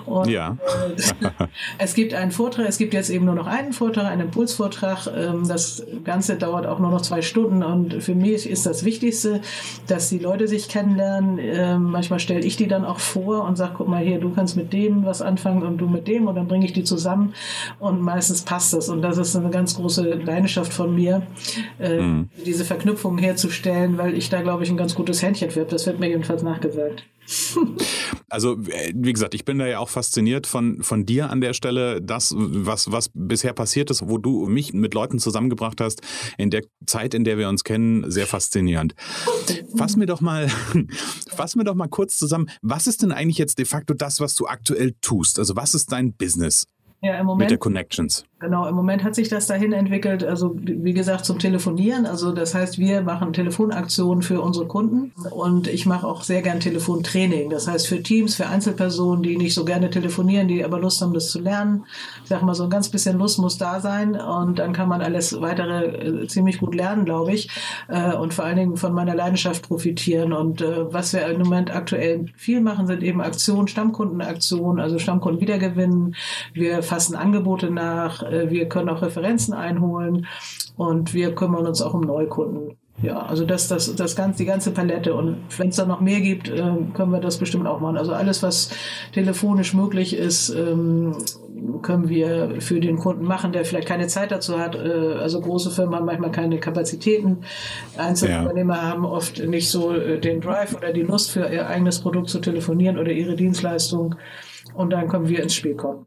Und, 0.06 0.28
ja. 0.30 0.58
Äh, 0.98 1.48
es 1.78 1.94
gibt 1.94 2.14
einen 2.14 2.32
Vortrag, 2.32 2.68
es 2.68 2.78
gibt 2.78 2.94
jetzt 2.94 3.10
eben 3.10 3.26
nur 3.26 3.35
noch 3.36 3.46
noch 3.46 3.52
einen 3.52 3.74
Vortrag, 3.74 4.06
einen 4.06 4.22
Impulsvortrag. 4.22 5.08
Ähm, 5.16 5.48
das 5.48 5.86
Ganze 6.04 6.36
dauert 6.36 6.66
auch 6.66 6.80
nur 6.80 6.92
noch 6.92 7.02
zwei 7.02 7.22
Stunden 7.22 7.64
und 7.64 8.04
für 8.04 8.16
mich 8.16 8.50
ist 8.50 8.66
das 8.66 8.84
Wichtigste, 8.84 9.42
dass 9.88 10.10
die 10.10 10.20
Leute 10.20 10.48
sich 10.48 10.68
kennenlernen. 10.68 11.40
Ähm, 11.40 11.84
manchmal 11.84 12.20
stelle 12.20 12.46
ich 12.46 12.58
die 12.58 12.68
dann 12.68 12.86
auch 12.86 13.00
vor 13.00 13.46
und 13.46 13.56
sage, 13.56 13.74
guck 13.78 13.88
mal 13.88 14.04
hier, 14.04 14.20
du 14.20 14.32
kannst 14.32 14.58
mit 14.58 14.74
dem 14.74 15.06
was 15.06 15.22
anfangen 15.22 15.64
und 15.64 15.78
du 15.78 15.88
mit 15.88 16.08
dem 16.08 16.28
und 16.28 16.36
dann 16.36 16.48
bringe 16.48 16.66
ich 16.66 16.74
die 16.74 16.84
zusammen 16.84 17.34
und 17.80 18.02
meistens 18.02 18.42
passt 18.42 18.74
das 18.74 18.90
und 18.90 19.02
das 19.02 19.18
ist 19.18 19.36
eine 19.36 19.50
ganz 19.50 19.76
große 19.76 20.04
Leidenschaft 20.04 20.74
von 20.74 20.94
mir, 20.94 21.22
äh, 21.80 22.00
mhm. 22.00 22.30
diese 22.46 22.66
Verknüpfungen 22.66 23.20
herzustellen, 23.20 23.98
weil 23.98 24.16
ich 24.16 24.30
da 24.30 24.42
glaube 24.42 24.64
ich 24.64 24.70
ein 24.70 24.78
ganz 24.78 24.96
gutes 24.96 25.22
Händchen 25.22 25.52
für 25.52 25.62
habe. 25.62 25.72
Das 25.72 25.86
wird 25.86 26.00
mir 26.00 26.08
jedenfalls 26.10 26.44
nachgesagt. 26.44 27.04
Also, 28.28 28.60
äh, 28.68 28.92
wie 28.96 29.14
gesagt, 29.14 29.34
ich 29.34 29.46
bin 29.46 29.60
da 29.60 29.68
ja 29.68 29.80
auch 29.80 29.88
fasziniert 29.88 30.48
von, 30.48 30.82
von 30.84 31.06
dir 31.06 31.30
an 31.30 31.42
der 31.42 31.54
Stelle. 31.54 32.02
Das, 32.02 32.34
was, 32.36 32.92
was 32.92 33.10
bisher 33.14 33.54
passiert 33.54 33.90
ist, 33.92 34.10
wo 34.10 34.18
du 34.18 34.48
mich 34.48 34.74
mit 34.74 34.94
Leuten 34.94 35.20
zusammengebracht 35.20 35.80
hast, 35.80 36.02
in 36.38 36.50
der 36.50 36.64
Zeit, 36.86 37.14
in 37.14 37.24
der 37.24 37.38
wir 37.38 37.48
uns 37.48 37.64
kennen, 37.64 38.10
sehr 38.12 38.26
faszinierend. 38.26 38.96
Fass 39.78 39.96
mir 39.96 40.06
doch 40.06 40.22
mal, 40.22 40.50
fass 41.30 41.56
mir 41.56 41.64
doch 41.64 41.76
mal 41.76 41.88
kurz 41.88 42.18
zusammen. 42.18 42.50
Was 42.62 42.88
ist 42.88 43.04
denn 43.04 43.12
eigentlich 43.12 43.38
jetzt 43.38 43.58
de 43.60 43.66
facto 43.66 43.94
das, 43.94 44.20
was 44.20 44.34
du 44.34 44.48
aktuell 44.48 44.96
tust? 45.02 45.40
Also, 45.40 45.56
was 45.56 45.74
ist 45.74 45.92
dein 45.92 46.14
Business? 46.14 46.68
Ja, 47.02 47.20
im 47.20 47.28
Moment, 47.28 47.42
mit 47.42 47.52
der 47.52 47.58
Connections. 47.60 48.26
Genau, 48.46 48.68
im 48.68 48.76
Moment 48.76 49.04
hat 49.04 49.16
sich 49.16 49.28
das 49.28 49.48
dahin 49.48 49.74
entwickelt, 49.74 50.24
also 50.24 50.56
wie 50.56 50.94
gesagt 50.94 51.26
zum 51.26 51.40
Telefonieren. 51.40 52.06
Also 52.06 52.32
das 52.32 52.54
heißt, 52.54 52.78
wir 52.78 53.02
machen 53.02 53.34
Telefonaktionen 53.34 54.22
für 54.22 54.40
unsere 54.40 54.68
Kunden 54.68 55.12
und 55.32 55.68
ich 55.68 55.88
mache 55.88 56.06
auch 56.06 56.22
sehr 56.22 56.44
gern 56.44 56.60
Telefontraining. 56.60 57.50
Das 57.50 57.68
heißt 57.68 57.88
für 57.88 58.04
Teams, 58.04 58.36
für 58.36 58.46
Einzelpersonen, 58.46 59.24
die 59.24 59.36
nicht 59.36 59.56
so 59.56 59.66
gerne 59.66 59.90
telefonieren, 59.90 60.48
die 60.48 60.64
aber 60.64 60.80
Lust 60.80 61.02
haben, 61.02 61.16
das 61.16 61.32
zu 61.32 61.42
lernen. 61.42 61.86
Ich 62.22 62.30
sage 62.30 62.46
mal, 62.46 62.54
so 62.54 62.66
ein 62.66 62.70
ganz 62.70 62.88
bisschen 62.90 63.18
Lust 63.18 63.40
muss 63.40 63.58
da 63.58 63.80
sein 63.80 64.16
und 64.16 64.60
dann 64.60 64.74
kann 64.74 64.90
man 64.90 65.02
alles 65.02 65.42
weitere 65.42 65.86
äh, 65.86 66.28
ziemlich 66.28 66.60
gut 66.60 66.76
lernen, 66.76 67.04
glaube 67.04 67.34
ich. 67.34 67.50
Äh, 67.88 68.16
und 68.16 68.36
vor 68.36 68.46
allen 68.46 68.58
Dingen 68.58 68.78
von 68.78 68.94
meiner 68.94 69.16
Leidenschaft 69.16 69.68
profitieren. 69.68 70.34
Und 70.34 70.62
äh, 70.62 70.94
was 70.94 71.14
wir 71.14 71.26
im 71.26 71.40
Moment 71.40 71.76
aktuell 71.76 72.28
viel 72.36 72.62
machen, 72.62 72.86
sind 72.86 73.02
eben 73.02 73.22
Aktionen, 73.22 73.68
Stammkundenaktionen, 73.68 74.80
also 74.80 75.00
Stammkunden 75.00 75.42
wiedergewinnen. 75.42 76.16
Wir 76.54 76.84
fassen 76.84 77.16
Angebote 77.16 77.72
nach 77.72 78.22
wir 78.50 78.68
können 78.70 78.90
auch 78.90 79.02
Referenzen 79.02 79.54
einholen 79.54 80.28
und 80.78 81.14
wir 81.14 81.34
kümmern 81.36 81.66
uns 81.66 81.82
auch 81.82 81.94
um 81.94 82.02
Neukunden. 82.02 82.78
Ja, 83.02 83.24
also 83.24 83.46
das, 83.46 83.68
das, 83.68 83.94
das 83.96 84.16
ganz, 84.16 84.38
die 84.38 84.46
ganze 84.46 84.72
Palette. 84.72 85.14
Und 85.14 85.38
wenn 85.58 85.68
es 85.68 85.76
da 85.76 85.86
noch 85.86 86.00
mehr 86.00 86.22
gibt, 86.22 86.48
äh, 86.50 86.64
können 86.94 87.12
wir 87.12 87.20
das 87.20 87.38
bestimmt 87.38 87.68
auch 87.68 87.82
machen. 87.82 87.98
Also 87.98 88.14
alles, 88.14 88.42
was 88.42 88.70
telefonisch 89.12 89.74
möglich 89.74 90.16
ist, 90.16 90.50
ähm, 90.50 91.18
können 91.82 92.08
wir 92.08 92.62
für 92.62 92.80
den 92.80 92.98
Kunden 92.98 93.26
machen, 93.26 93.52
der 93.52 93.66
vielleicht 93.66 93.88
keine 93.88 94.08
Zeit 94.08 94.32
dazu 94.32 94.58
hat. 94.58 94.76
Äh, 94.76 95.16
also 95.20 95.42
große 95.42 95.72
Firmen 95.72 95.96
haben 95.96 96.06
manchmal 96.06 96.32
keine 96.32 96.58
Kapazitäten. 96.58 97.40
Einzelunternehmer 97.98 98.76
ja. 98.76 98.82
haben 98.84 99.06
oft 99.06 99.46
nicht 99.46 99.70
so 99.70 99.94
äh, 99.94 100.18
den 100.18 100.40
Drive 100.40 100.74
oder 100.74 100.94
die 100.94 101.04
Lust 101.04 101.32
für 101.32 101.50
ihr 101.50 101.68
eigenes 101.68 102.00
Produkt 102.00 102.30
zu 102.30 102.40
telefonieren 102.40 102.98
oder 102.98 103.12
ihre 103.12 103.36
Dienstleistung. 103.36 104.16
Und 104.74 104.92
dann 104.92 105.10
können 105.10 105.28
wir 105.28 105.44
ins 105.44 105.54
Spiel 105.54 105.76
kommen. 105.76 106.06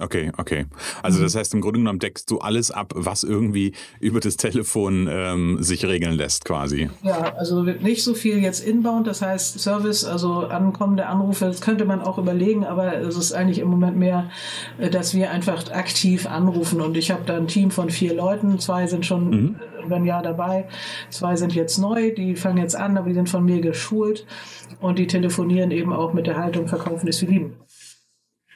Okay, 0.00 0.32
okay. 0.38 0.66
Also 1.02 1.18
mhm. 1.18 1.24
das 1.24 1.36
heißt, 1.36 1.52
im 1.54 1.60
Grunde 1.60 1.80
genommen 1.80 1.98
deckst 1.98 2.30
du 2.30 2.38
alles 2.38 2.70
ab, 2.70 2.92
was 2.94 3.22
irgendwie 3.22 3.72
über 4.00 4.20
das 4.20 4.36
Telefon 4.36 5.08
ähm, 5.10 5.62
sich 5.62 5.84
regeln 5.84 6.14
lässt, 6.14 6.46
quasi. 6.46 6.88
Ja, 7.02 7.34
also 7.36 7.62
nicht 7.62 8.02
so 8.02 8.14
viel 8.14 8.38
jetzt 8.38 8.66
inbound, 8.66 9.06
das 9.06 9.20
heißt 9.20 9.60
Service, 9.60 10.04
also 10.04 10.46
ankommende 10.46 11.06
Anrufe, 11.06 11.44
das 11.44 11.60
könnte 11.60 11.84
man 11.84 12.00
auch 12.00 12.16
überlegen, 12.16 12.64
aber 12.64 12.96
es 12.96 13.16
ist 13.16 13.32
eigentlich 13.32 13.58
im 13.58 13.68
Moment 13.68 13.96
mehr, 13.96 14.30
äh, 14.78 14.88
dass 14.88 15.14
wir 15.14 15.30
einfach 15.30 15.70
aktiv 15.70 16.26
anrufen 16.26 16.80
und 16.80 16.96
ich 16.96 17.10
habe 17.10 17.22
da 17.26 17.36
ein 17.36 17.46
Team 17.46 17.70
von 17.70 17.90
vier 17.90 18.14
Leuten, 18.14 18.58
zwei 18.58 18.86
sind 18.86 19.04
schon 19.04 19.30
mhm. 19.30 19.56
über 19.84 19.96
ein 19.96 20.06
Jahr 20.06 20.22
dabei, 20.22 20.66
zwei 21.10 21.36
sind 21.36 21.54
jetzt 21.54 21.76
neu, 21.78 22.14
die 22.14 22.36
fangen 22.36 22.58
jetzt 22.58 22.76
an, 22.76 22.96
aber 22.96 23.08
die 23.08 23.14
sind 23.14 23.28
von 23.28 23.44
mir 23.44 23.60
geschult 23.60 24.26
und 24.80 24.98
die 24.98 25.06
telefonieren 25.06 25.70
eben 25.70 25.92
auch 25.92 26.14
mit 26.14 26.26
der 26.26 26.38
Haltung, 26.38 26.68
verkaufen 26.68 27.06
ist 27.06 27.20
wie 27.20 27.26
lieben. 27.26 27.59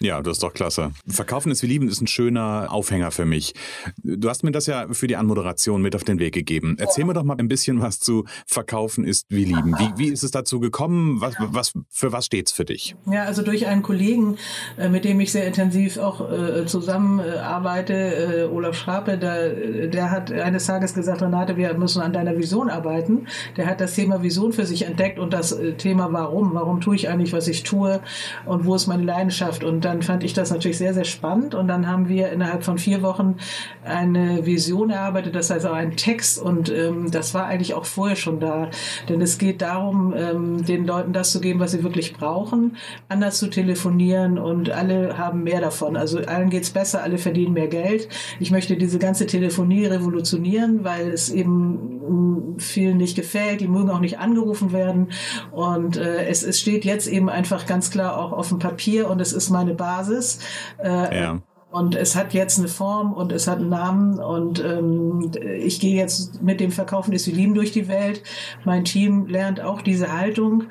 Ja, 0.05 0.21
das 0.21 0.33
ist 0.33 0.43
doch 0.43 0.53
klasse. 0.53 0.91
Verkaufen 1.09 1.51
ist 1.51 1.63
wie 1.63 1.67
lieben 1.67 1.89
ist 1.89 2.03
ein 2.03 2.07
schöner 2.07 2.67
Aufhänger 2.71 3.11
für 3.11 3.25
mich. 3.25 3.55
Du 4.03 4.29
hast 4.29 4.45
mir 4.45 4.53
das 4.53 4.67
ja 4.67 4.87
für 4.93 5.07
die 5.07 5.17
Anmoderation 5.17 5.81
mit 5.81 5.97
auf 5.97 6.05
den 6.05 6.19
Weg 6.19 6.35
gegeben. 6.35 6.77
Erzähl 6.79 7.03
ja. 7.03 7.07
mir 7.07 7.15
doch 7.15 7.23
mal 7.23 7.39
ein 7.39 7.49
bisschen 7.49 7.81
was 7.81 8.01
zu 8.01 8.27
Verkaufen 8.47 9.05
ist 9.05 9.25
wie 9.31 9.45
lieben. 9.45 9.75
Wie, 9.79 9.93
wie 9.97 10.09
ist 10.09 10.23
es 10.23 10.31
dazu 10.31 10.61
gekommen? 10.61 11.23
Was, 11.23 11.37
was, 11.39 11.73
für 11.89 12.13
was 12.13 12.27
steht's 12.27 12.53
für 12.53 12.67
dich? 12.67 12.95
Ja, 13.11 13.25
also 13.25 13.41
durch 13.41 13.67
einen 13.67 13.81
Kollegen, 13.81 14.37
äh, 14.77 14.91
mit 14.91 15.07
dem 15.07 15.19
ich 15.21 15.33
sehr 15.33 15.47
intensiv 15.47 15.97
auch 15.97 16.31
äh, 16.31 16.67
zusammenarbeite, 16.67 17.95
äh, 17.95 18.43
Olaf 18.45 18.77
Schrape, 18.77 19.17
der, 19.17 19.87
der 19.89 20.11
hat 20.11 20.31
eines 20.31 20.67
Tages 20.67 20.93
gesagt, 20.93 21.23
Renate, 21.23 21.57
wir 21.57 21.73
müssen 21.79 22.03
an 22.03 22.13
deiner 22.13 22.37
Vision 22.37 22.69
arbeiten. 22.69 23.27
Der 23.57 23.65
hat 23.65 23.81
das 23.81 23.95
Thema 23.95 24.23
Vision 24.23 24.53
für 24.53 24.67
sich 24.67 24.85
entdeckt 24.85 25.19
und 25.19 25.33
das 25.33 25.59
Thema 25.79 26.13
Warum. 26.13 26.53
Warum 26.53 26.83
tue 26.83 26.95
ich 26.95 27.09
eigentlich, 27.09 27.33
was 27.33 27.49
ich 27.49 27.63
tue 27.63 28.03
und 28.45 28.67
wo 28.67 28.75
ist 28.75 28.87
meine 28.87 29.05
Leidenschaft? 29.05 29.65
Und 29.65 29.87
dann 29.87 29.94
fand 30.03 30.25
ich 30.25 30.33
das 30.33 30.51
natürlich 30.51 30.79
sehr, 30.79 30.95
sehr 30.95 31.05
spannend. 31.05 31.55
Und 31.55 31.69
dann 31.69 31.89
haben 31.89 32.09
wir 32.09 32.31
innerhalb 32.31 32.65
von 32.65 32.79
vier 32.79 33.03
Wochen 33.03 33.37
eine 33.85 34.47
Vision 34.47 34.91
erarbeitet, 34.91 35.35
das 35.35 35.51
heißt 35.51 35.67
auch 35.67 35.75
einen 35.75 35.97
Text. 35.97 36.41
Und 36.41 36.71
ähm, 36.71 37.11
das 37.11 37.35
war 37.35 37.47
eigentlich 37.47 37.75
auch 37.75 37.85
vorher 37.85 38.17
schon 38.17 38.41
da. 38.41 38.71
Denn 39.09 39.21
es 39.21 39.39
geht 39.39 39.63
darum, 39.63 40.15
ähm, 40.17 40.65
den 40.65 40.87
Leuten 40.87 41.13
das 41.13 41.33
zu 41.33 41.41
geben, 41.41 41.61
was 41.61 41.73
sie 41.73 41.83
wirklich 41.83 42.15
brauchen, 42.15 42.77
anders 43.09 43.39
zu 43.39 43.49
telefonieren 43.49 44.39
und 44.39 44.71
alle 44.71 45.19
haben 45.19 45.43
mehr 45.43 45.61
davon. 45.61 45.97
Also 45.97 46.19
allen 46.19 46.51
geht's 46.51 46.71
besser, 46.71 47.03
alle 47.03 47.19
verdienen 47.19 47.55
mehr 47.55 47.69
Geld. 47.69 48.09
Ich 48.41 48.51
möchte 48.51 48.77
diese 48.77 48.99
ganze 48.99 49.27
Telefonie 49.27 49.87
revolutionieren, 49.87 50.85
weil 50.85 51.09
es 51.09 51.31
eben 51.31 51.94
vielen 52.59 52.97
nicht 52.97 53.17
gefällt. 53.17 53.61
Die 53.61 53.69
mögen 53.69 53.91
auch 53.91 54.01
nicht 54.01 54.19
angerufen 54.19 54.73
werden. 54.73 55.13
Und 55.53 55.97
äh, 55.97 56.27
es, 56.27 56.43
es 56.43 56.61
steht 56.61 56.85
jetzt 56.85 57.07
eben 57.07 57.29
einfach 57.29 57.67
ganz 57.67 57.91
klar 57.91 58.19
auch 58.19 58.33
auf 58.33 58.49
dem 58.49 58.59
Papier 58.59 59.09
und 59.11 59.21
es 59.21 59.33
ist 59.33 59.51
meine 59.51 59.75
Basis. 59.75 60.41
Äh, 60.83 61.21
ja. 61.21 61.43
Und 61.75 61.97
es 61.97 62.15
hat 62.15 62.35
jetzt 62.35 62.61
eine 62.61 62.69
Form 62.69 63.13
und 63.13 63.33
es 63.33 63.49
hat 63.49 63.59
einen 63.59 63.69
Namen 63.69 64.21
und 64.21 64.65
ähm, 64.65 65.33
ich 65.59 65.81
gehe 65.81 65.97
jetzt 65.97 66.41
mit 66.41 66.61
dem 66.61 66.71
Verkaufen 66.71 67.13
wie 67.13 67.31
Lieben 67.33 67.55
durch 67.55 67.73
die 67.73 67.89
Welt. 67.89 68.23
Mein 68.65 68.85
Team 68.85 69.27
lernt 69.27 69.61
auch 69.61 69.83
diese 69.83 70.17
Haltung 70.17 70.69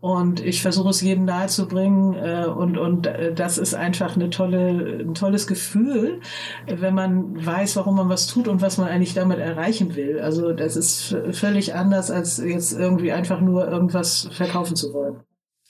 und 0.00 0.44
ich 0.44 0.60
versuche 0.60 0.88
es 0.88 1.02
jedem 1.02 1.24
nahezubringen 1.24 2.14
äh, 2.14 2.46
und 2.46 2.78
und 2.78 3.06
äh, 3.06 3.32
das 3.32 3.58
ist 3.58 3.74
einfach 3.74 4.16
eine 4.16 4.28
tolle 4.30 5.04
ein 5.04 5.14
tolles 5.14 5.46
Gefühl, 5.46 6.20
wenn 6.66 6.94
man 6.96 7.46
weiß, 7.46 7.76
warum 7.76 7.94
man 7.94 8.08
was 8.08 8.26
tut 8.26 8.48
und 8.48 8.60
was 8.60 8.76
man 8.76 8.88
eigentlich 8.88 9.14
damit 9.14 9.38
erreichen 9.38 9.94
will. 9.94 10.18
Also 10.18 10.52
das 10.52 10.74
ist 10.74 11.16
völlig 11.30 11.76
anders 11.76 12.10
als 12.10 12.38
jetzt 12.38 12.72
irgendwie 12.72 13.12
einfach 13.12 13.40
nur 13.40 13.68
irgendwas 13.68 14.28
verkaufen 14.32 14.74
zu 14.74 14.92
wollen. 14.92 15.20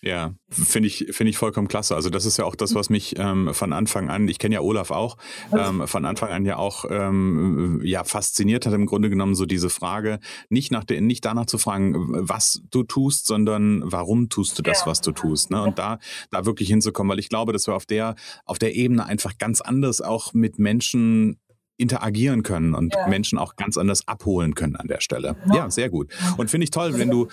Ja, 0.03 0.35
finde 0.49 0.87
ich, 0.87 1.09
finde 1.11 1.29
ich 1.31 1.37
vollkommen 1.37 1.69
klasse. 1.69 1.95
Also 1.95 2.09
das 2.09 2.25
ist 2.25 2.39
ja 2.39 2.47
auch 2.47 2.55
das, 2.55 2.75
was 2.75 2.89
mich 2.89 3.19
ähm, 3.19 3.53
von 3.53 3.75
Anfang 3.75 4.09
an, 4.09 4.29
ich 4.29 4.39
kenne 4.39 4.55
ja 4.55 4.63
Olaf 4.63 4.91
auch, 4.91 5.19
ähm, 5.53 5.87
von 5.87 6.07
Anfang 6.07 6.31
an 6.31 6.47
ja 6.47 6.57
auch 6.57 6.87
ähm, 6.89 7.83
ja 7.85 8.05
fasziniert 8.05 8.65
hat 8.65 8.73
im 8.73 8.87
Grunde 8.87 9.11
genommen 9.11 9.35
so 9.35 9.45
diese 9.45 9.69
Frage, 9.69 10.19
nicht 10.49 10.73
nach 10.73 10.85
der, 10.85 11.03
nicht 11.03 11.27
danach 11.27 11.45
zu 11.45 11.59
fragen, 11.59 11.95
was 12.29 12.63
du 12.71 12.83
tust, 12.83 13.27
sondern 13.27 13.83
warum 13.85 14.31
tust 14.31 14.59
du 14.59 14.63
das, 14.63 14.87
was 14.87 15.03
du 15.03 15.13
tust. 15.13 15.51
Ne? 15.51 15.63
Und 15.63 15.79
da, 15.79 15.99
da 16.31 16.47
wirklich 16.47 16.71
hinzukommen, 16.71 17.11
weil 17.11 17.19
ich 17.19 17.29
glaube, 17.29 17.53
dass 17.53 17.67
wir 17.67 17.75
auf 17.75 17.85
der, 17.85 18.15
auf 18.47 18.59
der 18.59 18.75
Ebene 18.75 19.05
einfach 19.05 19.37
ganz 19.37 19.61
anders 19.61 20.01
auch 20.01 20.33
mit 20.33 20.59
Menschen 20.59 21.39
interagieren 21.81 22.43
können 22.43 22.75
und 22.75 22.95
ja. 22.95 23.09
Menschen 23.09 23.39
auch 23.39 23.57
ganz 23.57 23.77
anders 23.77 24.07
abholen 24.07 24.55
können 24.55 24.77
an 24.77 24.87
der 24.87 25.01
Stelle. 25.01 25.37
Ja, 25.49 25.57
ja 25.57 25.71
sehr 25.71 25.89
gut. 25.89 26.11
Und 26.37 26.51
finde 26.51 26.65
ich 26.65 26.71
toll, 26.71 26.99
wenn 26.99 27.11
du, 27.11 27.29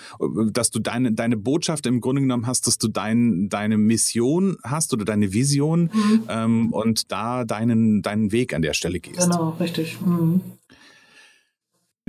dass 0.50 0.70
du 0.70 0.78
deine, 0.78 1.12
deine 1.12 1.36
Botschaft 1.36 1.86
im 1.86 2.00
Grunde 2.00 2.22
genommen 2.22 2.46
hast, 2.46 2.66
dass 2.66 2.78
du 2.78 2.88
dein, 2.88 3.48
deine 3.48 3.76
Mission 3.76 4.56
hast 4.64 4.92
oder 4.92 5.04
deine 5.04 5.32
Vision 5.32 5.90
mhm. 5.92 6.22
ähm, 6.28 6.72
und 6.72 7.12
da 7.12 7.44
deinen, 7.44 8.02
deinen 8.02 8.32
Weg 8.32 8.54
an 8.54 8.62
der 8.62 8.72
Stelle 8.72 9.00
gehst. 9.00 9.20
Genau, 9.20 9.50
richtig. 9.60 10.00
Mhm. 10.00 10.40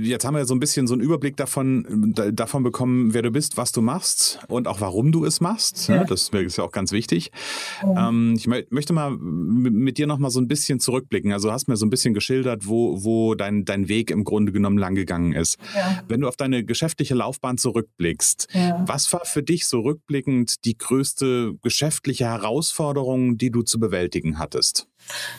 Jetzt 0.00 0.24
haben 0.24 0.34
wir 0.34 0.44
so 0.44 0.54
ein 0.54 0.60
bisschen 0.60 0.86
so 0.86 0.94
einen 0.94 1.02
Überblick 1.02 1.36
davon, 1.36 2.14
davon 2.14 2.62
bekommen, 2.62 3.14
wer 3.14 3.22
du 3.22 3.30
bist, 3.30 3.56
was 3.56 3.72
du 3.72 3.82
machst 3.82 4.38
und 4.48 4.68
auch 4.68 4.80
warum 4.80 5.12
du 5.12 5.24
es 5.24 5.40
machst. 5.40 5.88
Ja. 5.88 6.04
Das 6.04 6.30
ist 6.30 6.56
ja 6.56 6.64
auch 6.64 6.72
ganz 6.72 6.92
wichtig. 6.92 7.30
Ja. 7.82 8.08
Ähm, 8.08 8.34
ich 8.36 8.46
möchte 8.46 8.92
mal 8.92 9.10
mit 9.10 9.98
dir 9.98 10.06
noch 10.06 10.18
mal 10.18 10.30
so 10.30 10.40
ein 10.40 10.48
bisschen 10.48 10.80
zurückblicken. 10.80 11.32
Also 11.32 11.48
du 11.48 11.52
hast 11.52 11.68
mir 11.68 11.76
so 11.76 11.86
ein 11.86 11.90
bisschen 11.90 12.14
geschildert, 12.14 12.66
wo, 12.66 13.02
wo 13.04 13.34
dein, 13.34 13.64
dein 13.64 13.88
Weg 13.88 14.10
im 14.10 14.24
Grunde 14.24 14.52
genommen 14.52 14.78
langgegangen 14.78 15.32
ist. 15.32 15.58
Ja. 15.74 16.02
Wenn 16.08 16.20
du 16.20 16.28
auf 16.28 16.36
deine 16.36 16.64
geschäftliche 16.64 17.14
Laufbahn 17.14 17.58
zurückblickst, 17.58 18.48
was 18.86 19.12
war 19.12 19.24
für 19.24 19.42
dich 19.42 19.66
so 19.66 19.80
rückblickend 19.80 20.64
die 20.64 20.76
größte 20.76 21.54
geschäftliche 21.62 22.24
Herausforderung, 22.24 23.38
die 23.38 23.50
du 23.50 23.62
zu 23.62 23.78
bewältigen 23.78 24.38
hattest? 24.38 24.89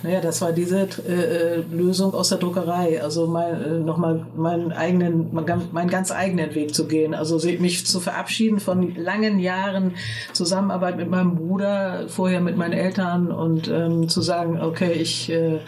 Naja, 0.04 0.22
das 0.22 0.42
war 0.42 0.52
diese 0.52 0.88
äh, 1.08 1.12
äh, 1.12 1.64
Lösung 1.72 2.14
aus 2.14 2.30
der 2.30 2.38
Druckerei. 2.38 3.02
Also 3.02 3.28
mein, 3.28 3.62
äh, 3.62 3.80
nochmal 3.80 4.26
meinen 4.36 4.72
eigenen, 4.72 5.34
meinen 5.34 5.90
ganz 5.90 6.12
eigenen 6.12 6.56
Weg 6.56 6.74
zu 6.74 6.88
gehen. 6.88 7.14
Also 7.14 7.40
mich 7.60 7.86
zu 7.86 8.00
verabschieden 8.00 8.60
von 8.60 8.96
langen 8.96 9.40
Jahren 9.40 9.94
Zusammenarbeit 10.34 10.98
mit 10.98 11.10
meinem 11.10 11.36
Bruder, 11.36 12.06
vorher 12.08 12.42
mit 12.42 12.58
meinen 12.58 12.74
Eltern 12.74 13.32
und 13.32 13.68
ähm, 13.68 14.10
zu 14.10 14.22
sagen, 14.22 14.60
okay, 14.62 14.92
ich 14.94 15.30
äh, 15.32 15.60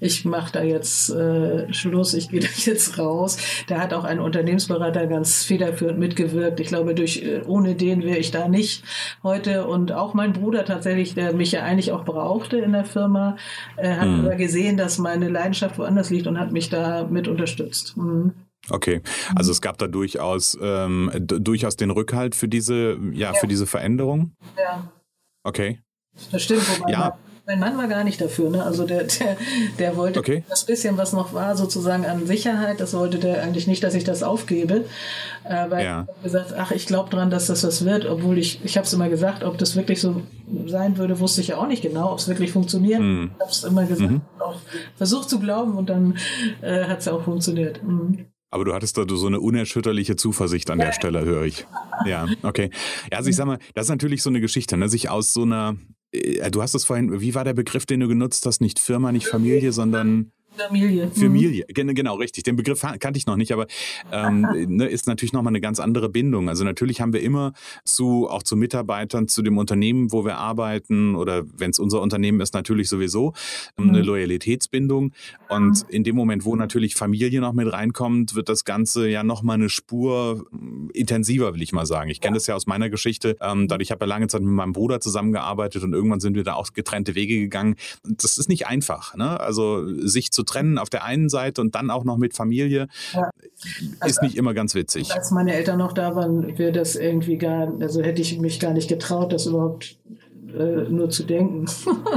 ich 0.00 0.24
mache 0.24 0.52
da 0.52 0.62
jetzt 0.62 1.10
äh, 1.10 1.72
Schluss, 1.72 2.14
ich 2.14 2.30
gehe 2.30 2.40
da 2.40 2.48
jetzt 2.56 2.98
raus. 2.98 3.36
Da 3.68 3.78
hat 3.78 3.92
auch 3.92 4.04
ein 4.04 4.18
Unternehmensberater 4.18 5.06
ganz 5.06 5.44
federführend 5.44 5.98
mitgewirkt. 5.98 6.60
Ich 6.60 6.68
glaube, 6.68 6.94
durch 6.94 7.22
äh, 7.22 7.42
ohne 7.46 7.74
den 7.74 8.02
wäre 8.02 8.18
ich 8.18 8.30
da 8.30 8.48
nicht 8.48 8.84
heute. 9.22 9.66
Und 9.66 9.92
auch 9.92 10.14
mein 10.14 10.32
Bruder 10.32 10.64
tatsächlich, 10.64 11.14
der 11.14 11.32
mich 11.32 11.52
ja 11.52 11.62
eigentlich 11.62 11.92
auch 11.92 12.04
brauchte 12.04 12.58
in 12.58 12.72
der 12.72 12.84
Firma, 12.84 13.36
äh, 13.76 13.94
hat 13.94 14.08
mhm. 14.08 14.20
aber 14.20 14.36
gesehen, 14.36 14.76
dass 14.76 14.98
meine 14.98 15.28
Leidenschaft 15.28 15.78
woanders 15.78 16.10
liegt 16.10 16.26
und 16.26 16.38
hat 16.38 16.52
mich 16.52 16.70
da 16.70 17.04
mit 17.04 17.28
unterstützt. 17.28 17.96
Mhm. 17.96 18.32
Okay, 18.68 19.00
also 19.34 19.52
es 19.52 19.62
gab 19.62 19.78
da 19.78 19.86
durchaus 19.86 20.56
ähm, 20.60 21.10
durchaus 21.14 21.76
den 21.76 21.90
Rückhalt 21.90 22.34
für 22.34 22.46
diese 22.46 22.98
ja, 23.12 23.32
ja, 23.32 23.34
für 23.34 23.46
diese 23.46 23.66
Veränderung. 23.66 24.32
Ja. 24.58 24.92
Okay. 25.42 25.80
Das 26.30 26.42
stimmt, 26.42 26.62
wobei 26.78 26.92
ja. 26.92 27.18
Mein 27.50 27.58
Mann 27.58 27.76
war 27.76 27.88
gar 27.88 28.04
nicht 28.04 28.20
dafür, 28.20 28.48
ne? 28.48 28.62
Also 28.62 28.86
der, 28.86 29.04
der, 29.04 29.36
der 29.78 29.96
wollte 29.96 30.20
okay. 30.20 30.44
das 30.48 30.64
bisschen, 30.64 30.96
was 30.96 31.12
noch 31.12 31.32
war, 31.34 31.56
sozusagen 31.56 32.06
an 32.06 32.24
Sicherheit, 32.24 32.78
das 32.78 32.94
wollte 32.94 33.18
der 33.18 33.42
eigentlich 33.42 33.66
nicht, 33.66 33.82
dass 33.82 33.94
ich 33.94 34.04
das 34.04 34.22
aufgebe. 34.22 34.84
Äh, 35.42 35.70
weil 35.70 35.84
ja. 35.84 36.06
er 36.06 36.22
gesagt, 36.22 36.54
ach, 36.56 36.70
ich 36.70 36.86
glaube 36.86 37.10
dran, 37.10 37.30
dass 37.30 37.46
das 37.46 37.64
was 37.64 37.84
wird, 37.84 38.06
obwohl 38.06 38.38
ich, 38.38 38.60
ich 38.64 38.76
habe 38.76 38.86
es 38.86 38.92
immer 38.92 39.08
gesagt, 39.08 39.42
ob 39.42 39.58
das 39.58 39.74
wirklich 39.74 40.00
so 40.00 40.22
sein 40.66 40.96
würde, 40.96 41.18
wusste 41.18 41.40
ich 41.40 41.48
ja 41.48 41.56
auch 41.56 41.66
nicht 41.66 41.82
genau, 41.82 42.12
ob 42.12 42.18
es 42.18 42.28
wirklich 42.28 42.52
funktioniert. 42.52 43.00
Mhm. 43.00 43.32
Ich 43.34 43.40
habe 43.40 43.50
es 43.50 43.64
immer 43.64 43.84
gesagt, 43.84 44.12
mhm. 44.12 44.20
auch 44.38 44.56
versucht 44.96 45.28
zu 45.28 45.40
glauben 45.40 45.76
und 45.76 45.90
dann 45.90 46.18
äh, 46.60 46.84
hat 46.84 47.00
es 47.00 47.08
auch 47.08 47.24
funktioniert. 47.24 47.82
Mhm. 47.82 48.26
Aber 48.50 48.64
du 48.64 48.74
hattest 48.74 48.98
da 48.98 49.04
so 49.08 49.26
eine 49.26 49.40
unerschütterliche 49.40 50.16
Zuversicht 50.16 50.70
an 50.70 50.78
der 50.78 50.92
Stelle, 50.92 51.24
höre 51.24 51.44
ich. 51.44 51.66
Ja, 52.04 52.26
okay. 52.42 52.70
Ja, 53.10 53.18
also 53.18 53.30
ich 53.30 53.36
sag 53.36 53.46
mal, 53.46 53.58
das 53.74 53.86
ist 53.86 53.90
natürlich 53.90 54.22
so 54.22 54.30
eine 54.30 54.40
Geschichte, 54.40 54.76
ne? 54.76 54.88
sich 54.88 55.08
aus 55.08 55.32
so 55.32 55.42
einer, 55.42 55.76
du 56.12 56.62
hast 56.62 56.74
es 56.74 56.84
vorhin, 56.84 57.20
wie 57.20 57.34
war 57.34 57.44
der 57.44 57.54
Begriff, 57.54 57.86
den 57.86 58.00
du 58.00 58.08
genutzt 58.08 58.46
hast? 58.46 58.60
Nicht 58.60 58.78
Firma, 58.78 59.12
nicht 59.12 59.26
Familie, 59.26 59.72
sondern 59.72 60.32
Familie. 60.56 61.06
Mhm. 61.06 61.12
Familie, 61.12 61.66
mhm. 61.68 61.94
genau, 61.94 62.16
richtig. 62.16 62.44
Den 62.44 62.56
Begriff 62.56 62.82
kannte 62.82 63.18
ich 63.18 63.26
noch 63.26 63.36
nicht, 63.36 63.52
aber 63.52 63.66
ähm, 64.12 64.46
ne, 64.68 64.86
ist 64.86 65.06
natürlich 65.06 65.32
nochmal 65.32 65.52
eine 65.52 65.60
ganz 65.60 65.80
andere 65.80 66.08
Bindung. 66.08 66.48
Also 66.48 66.64
natürlich 66.64 67.00
haben 67.00 67.12
wir 67.12 67.22
immer 67.22 67.52
zu, 67.84 68.28
auch 68.28 68.42
zu 68.42 68.56
Mitarbeitern, 68.56 69.28
zu 69.28 69.42
dem 69.42 69.58
Unternehmen, 69.58 70.12
wo 70.12 70.24
wir 70.24 70.36
arbeiten 70.36 71.14
oder 71.14 71.44
wenn 71.56 71.70
es 71.70 71.78
unser 71.78 72.00
Unternehmen 72.00 72.40
ist, 72.40 72.54
natürlich 72.54 72.88
sowieso 72.88 73.32
ähm, 73.78 73.84
mhm. 73.84 73.90
eine 73.90 74.02
Loyalitätsbindung. 74.02 75.12
Und 75.48 75.84
in 75.88 76.04
dem 76.04 76.16
Moment, 76.16 76.44
wo 76.44 76.56
natürlich 76.56 76.94
Familie 76.94 77.40
noch 77.40 77.52
mit 77.52 77.72
reinkommt, 77.72 78.34
wird 78.34 78.48
das 78.48 78.64
Ganze 78.64 79.08
ja 79.08 79.22
nochmal 79.22 79.54
eine 79.54 79.68
Spur 79.68 80.46
hm, 80.50 80.90
intensiver, 80.92 81.54
will 81.54 81.62
ich 81.62 81.72
mal 81.72 81.86
sagen. 81.86 82.10
Ich 82.10 82.20
kenne 82.20 82.34
das 82.34 82.46
ja 82.46 82.54
aus 82.54 82.66
meiner 82.66 82.90
Geschichte. 82.90 83.36
Ähm, 83.40 83.68
dadurch 83.68 83.90
habe 83.90 84.04
ich 84.04 84.06
ja 84.06 84.06
lange 84.06 84.28
Zeit 84.28 84.42
mit 84.42 84.52
meinem 84.52 84.72
Bruder 84.72 85.00
zusammengearbeitet 85.00 85.82
und 85.82 85.92
irgendwann 85.92 86.20
sind 86.20 86.34
wir 86.34 86.44
da 86.44 86.54
auch 86.54 86.72
getrennte 86.72 87.14
Wege 87.14 87.38
gegangen. 87.38 87.76
Das 88.04 88.38
ist 88.38 88.48
nicht 88.48 88.66
einfach. 88.66 89.14
Ne? 89.14 89.38
Also 89.40 89.86
sich 90.06 90.30
zu 90.30 90.42
trennen 90.50 90.78
auf 90.78 90.90
der 90.90 91.04
einen 91.04 91.28
Seite 91.28 91.60
und 91.60 91.74
dann 91.74 91.90
auch 91.90 92.04
noch 92.04 92.16
mit 92.16 92.34
Familie 92.34 92.88
ja. 93.12 93.30
ist 93.64 93.96
also, 94.00 94.22
nicht 94.22 94.36
immer 94.36 94.54
ganz 94.54 94.74
witzig. 94.74 95.12
Als 95.12 95.30
meine 95.30 95.54
Eltern 95.54 95.78
noch 95.78 95.92
da 95.92 96.14
waren, 96.16 96.58
wäre 96.58 96.72
das 96.72 96.96
irgendwie 96.96 97.38
gar, 97.38 97.72
also 97.80 98.02
hätte 98.02 98.20
ich 98.20 98.38
mich 98.38 98.60
gar 98.60 98.72
nicht 98.72 98.88
getraut, 98.88 99.32
das 99.32 99.46
überhaupt 99.46 99.98
äh, 100.54 100.88
nur 100.90 101.10
zu 101.10 101.24
denken. 101.24 101.66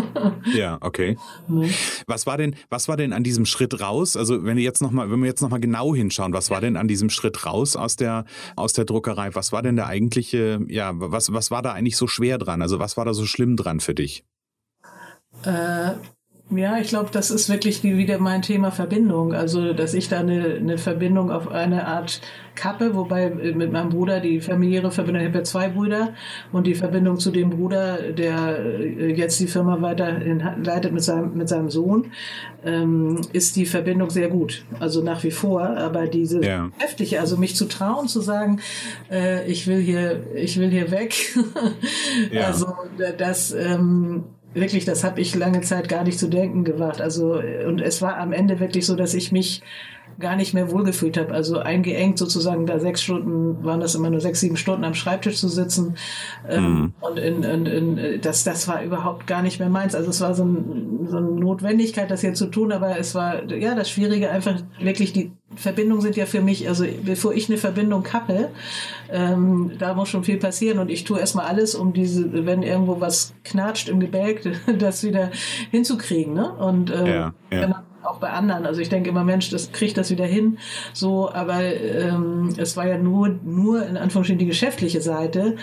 ja, 0.55 0.77
okay. 0.81 1.17
Ne? 1.47 1.69
Was 2.07 2.25
war 2.25 2.37
denn, 2.37 2.55
was 2.69 2.87
war 2.87 2.97
denn 2.97 3.13
an 3.13 3.23
diesem 3.23 3.45
Schritt 3.45 3.79
raus? 3.79 4.17
Also 4.17 4.43
wenn 4.43 4.57
wir 4.57 4.63
jetzt 4.63 4.81
noch 4.81 4.91
mal, 4.91 5.11
wenn 5.11 5.19
wir 5.19 5.27
jetzt 5.27 5.41
noch 5.41 5.49
mal 5.49 5.59
genau 5.59 5.93
hinschauen, 5.93 6.33
was 6.33 6.49
war 6.49 6.61
denn 6.61 6.77
an 6.77 6.87
diesem 6.87 7.09
Schritt 7.09 7.45
raus 7.45 7.75
aus 7.75 7.95
der 7.95 8.25
aus 8.55 8.73
der 8.73 8.85
Druckerei? 8.85 9.35
Was 9.35 9.51
war 9.51 9.61
denn 9.61 9.75
der 9.75 9.87
eigentliche, 9.87 10.61
ja, 10.67 10.91
was 10.95 11.31
was 11.31 11.51
war 11.51 11.61
da 11.61 11.73
eigentlich 11.73 11.97
so 11.97 12.07
schwer 12.07 12.37
dran? 12.37 12.61
Also 12.61 12.79
was 12.79 12.97
war 12.97 13.05
da 13.05 13.13
so 13.13 13.25
schlimm 13.25 13.55
dran 13.55 13.79
für 13.79 13.93
dich? 13.93 14.25
Äh, 15.43 15.91
ja, 16.57 16.77
ich 16.77 16.89
glaube, 16.89 17.09
das 17.11 17.31
ist 17.31 17.49
wirklich 17.49 17.83
wieder 17.83 18.17
mein 18.19 18.41
Thema 18.41 18.71
Verbindung. 18.71 19.33
Also, 19.33 19.73
dass 19.73 19.93
ich 19.93 20.09
da 20.09 20.19
eine, 20.19 20.55
eine 20.55 20.77
Verbindung 20.77 21.31
auf 21.31 21.51
eine 21.51 21.87
Art 21.87 22.21
Kappe, 22.55 22.93
wobei 22.95 23.29
mit 23.29 23.71
meinem 23.71 23.89
Bruder 23.89 24.19
die 24.19 24.39
familiäre 24.39 24.91
Verbindung, 24.91 25.21
ich 25.21 25.27
habe 25.29 25.39
ja 25.39 25.43
zwei 25.43 25.69
Brüder 25.69 26.13
und 26.51 26.67
die 26.67 26.75
Verbindung 26.75 27.17
zu 27.17 27.31
dem 27.31 27.49
Bruder, 27.49 27.97
der 28.11 28.59
äh, 28.59 29.13
jetzt 29.13 29.39
die 29.39 29.47
Firma 29.47 29.81
weiter 29.81 30.19
leitet 30.63 30.93
mit 30.93 31.03
seinem, 31.03 31.35
mit 31.35 31.49
seinem 31.49 31.69
Sohn, 31.69 32.11
ähm, 32.63 33.21
ist 33.33 33.55
die 33.55 33.65
Verbindung 33.65 34.09
sehr 34.09 34.29
gut. 34.29 34.65
Also 34.79 35.01
nach 35.01 35.23
wie 35.23 35.31
vor. 35.31 35.61
Aber 35.61 36.07
diese 36.07 36.43
ja. 36.45 36.69
heftige, 36.77 37.19
also 37.19 37.37
mich 37.37 37.55
zu 37.55 37.65
trauen, 37.65 38.07
zu 38.07 38.21
sagen, 38.21 38.59
äh, 39.11 39.49
ich 39.49 39.67
will 39.67 39.79
hier, 39.79 40.21
ich 40.35 40.59
will 40.59 40.69
hier 40.69 40.91
weg. 40.91 41.15
ja. 42.31 42.47
Also, 42.47 42.67
das, 43.17 43.51
ähm, 43.53 44.25
wirklich, 44.53 44.85
das 44.85 45.03
habe 45.03 45.21
ich 45.21 45.35
lange 45.35 45.61
Zeit 45.61 45.89
gar 45.89 46.03
nicht 46.03 46.19
zu 46.19 46.27
denken 46.27 46.63
gewagt. 46.63 47.01
Also 47.01 47.41
und 47.67 47.81
es 47.81 48.01
war 48.01 48.17
am 48.17 48.33
Ende 48.33 48.59
wirklich 48.59 48.85
so, 48.85 48.95
dass 48.95 49.13
ich 49.13 49.31
mich 49.31 49.61
gar 50.19 50.35
nicht 50.35 50.53
mehr 50.53 50.71
wohlgefühlt 50.71 51.17
habe. 51.17 51.33
Also 51.33 51.59
eingeengt 51.59 52.17
sozusagen 52.17 52.65
da 52.65 52.79
sechs 52.79 53.01
Stunden, 53.01 53.63
waren 53.63 53.79
das 53.79 53.95
immer 53.95 54.09
nur 54.09 54.21
sechs, 54.21 54.39
sieben 54.39 54.57
Stunden 54.57 54.83
am 54.83 54.93
Schreibtisch 54.93 55.37
zu 55.37 55.47
sitzen. 55.47 55.95
Ähm, 56.47 56.63
mhm. 56.63 56.93
Und 57.01 57.17
in, 57.17 57.43
in, 57.43 57.65
in, 57.65 58.21
das, 58.21 58.43
das 58.43 58.67
war 58.67 58.83
überhaupt 58.83 59.27
gar 59.27 59.41
nicht 59.41 59.59
mehr 59.59 59.69
meins. 59.69 59.95
Also 59.95 60.09
es 60.09 60.21
war 60.21 60.33
so, 60.33 60.43
ein, 60.43 61.07
so 61.09 61.17
eine 61.17 61.31
Notwendigkeit, 61.31 62.11
das 62.11 62.21
hier 62.21 62.33
zu 62.33 62.47
tun, 62.47 62.71
aber 62.71 62.97
es 62.97 63.15
war 63.15 63.43
ja 63.51 63.75
das 63.75 63.89
Schwierige, 63.89 64.29
einfach 64.29 64.61
wirklich 64.79 65.13
die 65.13 65.31
Verbindungen 65.55 66.01
sind 66.01 66.15
ja 66.15 66.25
für 66.25 66.41
mich, 66.41 66.67
also 66.67 66.85
bevor 67.03 67.33
ich 67.33 67.49
eine 67.49 67.57
Verbindung 67.57 68.03
kappe, 68.03 68.49
ähm, 69.11 69.71
da 69.77 69.93
muss 69.93 70.09
schon 70.09 70.23
viel 70.23 70.37
passieren 70.37 70.79
und 70.79 70.89
ich 70.89 71.03
tue 71.03 71.19
erstmal 71.19 71.47
alles, 71.47 71.75
um 71.75 71.93
diese, 71.93 72.45
wenn 72.45 72.63
irgendwo 72.63 72.99
was 72.99 73.33
knatscht 73.43 73.89
im 73.89 73.99
Gebälk, 73.99 74.41
das 74.79 75.03
wieder 75.03 75.31
hinzukriegen. 75.71 76.33
Ne? 76.33 76.51
Und 76.51 76.91
ähm, 76.91 77.05
ja, 77.05 77.33
ja 77.51 77.83
auch 78.03 78.19
bei 78.19 78.29
anderen. 78.29 78.65
Also 78.65 78.81
ich 78.81 78.89
denke 78.89 79.09
immer, 79.09 79.23
Mensch, 79.23 79.49
das 79.49 79.71
kriegt 79.71 79.97
das 79.97 80.11
wieder 80.11 80.25
hin. 80.25 80.57
So, 80.93 81.31
aber 81.31 81.61
ähm, 81.63 82.53
es 82.57 82.77
war 82.77 82.87
ja 82.87 82.97
nur, 82.97 83.29
nur 83.29 83.85
in 83.85 83.97
Anführungsstrichen 83.97 84.39
die 84.39 84.45
geschäftliche 84.45 85.01
Seite. 85.01 85.55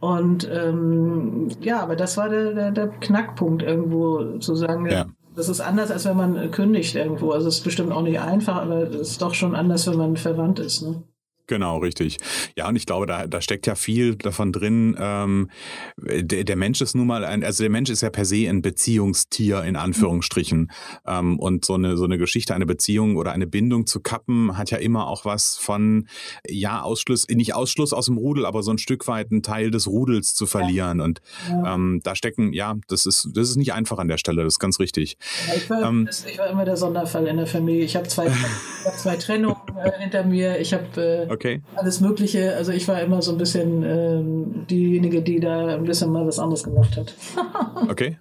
Und 0.00 0.48
ähm, 0.50 1.48
ja, 1.60 1.80
aber 1.80 1.96
das 1.96 2.16
war 2.16 2.28
der, 2.28 2.54
der, 2.54 2.70
der 2.70 2.88
Knackpunkt 2.88 3.62
irgendwo 3.62 4.38
zu 4.38 4.54
sagen, 4.54 4.86
ja. 4.86 5.06
Das 5.34 5.48
ist 5.48 5.60
anders, 5.60 5.90
als 5.90 6.04
wenn 6.04 6.16
man 6.16 6.50
kündigt 6.50 6.94
irgendwo. 6.94 7.30
Also 7.30 7.48
es 7.48 7.58
ist 7.58 7.64
bestimmt 7.64 7.92
auch 7.92 8.02
nicht 8.02 8.20
einfach, 8.20 8.56
aber 8.56 8.82
es 8.90 9.12
ist 9.12 9.22
doch 9.22 9.34
schon 9.34 9.54
anders, 9.54 9.86
wenn 9.86 9.96
man 9.96 10.16
verwandt 10.16 10.58
ist. 10.58 10.82
Ne? 10.82 11.02
Genau, 11.50 11.78
richtig. 11.78 12.18
Ja, 12.56 12.68
und 12.68 12.76
ich 12.76 12.86
glaube, 12.86 13.06
da, 13.06 13.26
da 13.26 13.40
steckt 13.40 13.66
ja 13.66 13.74
viel 13.74 14.14
davon 14.14 14.52
drin. 14.52 14.94
Ähm, 14.96 15.50
der, 15.96 16.44
der 16.44 16.54
Mensch 16.54 16.80
ist 16.80 16.94
nun 16.94 17.08
mal 17.08 17.24
ein, 17.24 17.42
also 17.42 17.64
der 17.64 17.70
Mensch 17.70 17.90
ist 17.90 18.02
ja 18.02 18.10
per 18.10 18.24
se 18.24 18.48
ein 18.48 18.62
Beziehungstier 18.62 19.64
in 19.64 19.74
Anführungsstrichen. 19.74 20.70
Ähm, 21.08 21.40
und 21.40 21.64
so 21.64 21.74
eine, 21.74 21.96
so 21.96 22.04
eine 22.04 22.18
Geschichte, 22.18 22.54
eine 22.54 22.66
Beziehung 22.66 23.16
oder 23.16 23.32
eine 23.32 23.48
Bindung 23.48 23.88
zu 23.88 23.98
kappen, 23.98 24.56
hat 24.56 24.70
ja 24.70 24.78
immer 24.78 25.08
auch 25.08 25.24
was 25.24 25.56
von, 25.56 26.06
ja, 26.46 26.82
Ausschluss, 26.82 27.26
nicht 27.26 27.52
Ausschluss 27.52 27.92
aus 27.92 28.06
dem 28.06 28.16
Rudel, 28.16 28.46
aber 28.46 28.62
so 28.62 28.70
ein 28.70 28.78
Stück 28.78 29.08
weit 29.08 29.32
einen 29.32 29.42
Teil 29.42 29.72
des 29.72 29.88
Rudels 29.88 30.36
zu 30.36 30.46
verlieren. 30.46 31.00
Und 31.00 31.20
ähm, 31.50 32.00
da 32.04 32.14
stecken, 32.14 32.52
ja, 32.52 32.76
das 32.86 33.06
ist, 33.06 33.30
das 33.34 33.48
ist 33.48 33.56
nicht 33.56 33.72
einfach 33.72 33.98
an 33.98 34.06
der 34.06 34.18
Stelle, 34.18 34.44
das 34.44 34.54
ist 34.54 34.60
ganz 34.60 34.78
richtig. 34.78 35.16
Ja, 35.48 35.54
ich, 35.56 35.68
war, 35.68 35.82
ähm, 35.82 36.08
ich, 36.08 36.38
war, 36.38 36.48
immer 36.48 36.64
der 36.64 36.76
Sonderfall 36.76 37.26
in 37.26 37.38
der 37.38 37.48
Familie. 37.48 37.84
Ich 37.84 37.96
habe 37.96 38.06
zwei, 38.06 38.28
ich 38.28 38.86
hab 38.86 38.96
zwei 38.96 39.16
Trennungen 39.16 39.56
äh, 39.76 39.98
hinter 39.98 40.22
mir. 40.24 40.60
Ich 40.60 40.72
habe 40.72 41.26
äh, 41.28 41.32
okay 41.32 41.39
okay. 41.40 41.62
Alles 41.74 42.00
Mögliche. 42.00 42.54
Also 42.54 42.72
ich 42.72 42.86
war 42.86 43.00
immer 43.00 43.22
so 43.22 43.32
ein 43.32 43.38
bisschen 43.38 43.82
ähm, 43.82 44.66
diejenige, 44.68 45.22
die 45.22 45.40
da 45.40 45.68
ein 45.68 45.84
bisschen 45.84 46.12
mal 46.12 46.26
was 46.26 46.38
anderes 46.38 46.64
gemacht 46.64 46.96
hat. 46.96 47.14
okay. 47.88 48.18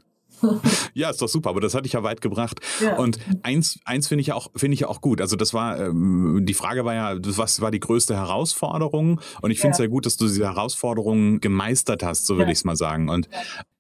ja, 0.94 1.10
ist 1.10 1.22
doch 1.22 1.28
super, 1.28 1.50
aber 1.50 1.60
das 1.60 1.74
hatte 1.74 1.86
ich 1.86 1.94
ja 1.94 2.04
weit 2.04 2.22
gebracht. 2.22 2.62
Ja. 2.82 2.96
Und 2.96 3.20
eins, 3.44 3.78
eins 3.84 4.08
finde 4.08 4.22
ich 4.22 4.28
ja 4.28 4.36
auch, 4.36 4.50
finde 4.56 4.76
ich 4.76 4.82
ja 4.82 4.88
auch 4.88 5.02
gut. 5.02 5.20
Also 5.20 5.36
das 5.36 5.54
war, 5.54 5.78
ähm, 5.78 6.46
die 6.46 6.54
Frage 6.54 6.86
war 6.86 6.94
ja, 6.94 7.18
was 7.22 7.60
war 7.60 7.72
die 7.72 7.82
größte 7.82 8.16
Herausforderung? 8.16 9.20
Und 9.42 9.52
ich 9.52 9.60
finde 9.60 9.74
es 9.74 9.80
ja. 9.80 9.86
ja 9.86 9.90
gut, 9.90 10.06
dass 10.06 10.16
du 10.16 10.28
diese 10.28 10.46
Herausforderung 10.46 11.42
gemeistert 11.42 12.04
hast, 12.04 12.26
so 12.26 12.36
würde 12.36 12.46
ja. 12.46 12.52
ich 12.54 12.60
es 12.60 12.64
mal 12.64 12.78
sagen. 12.78 13.10
Und 13.10 13.28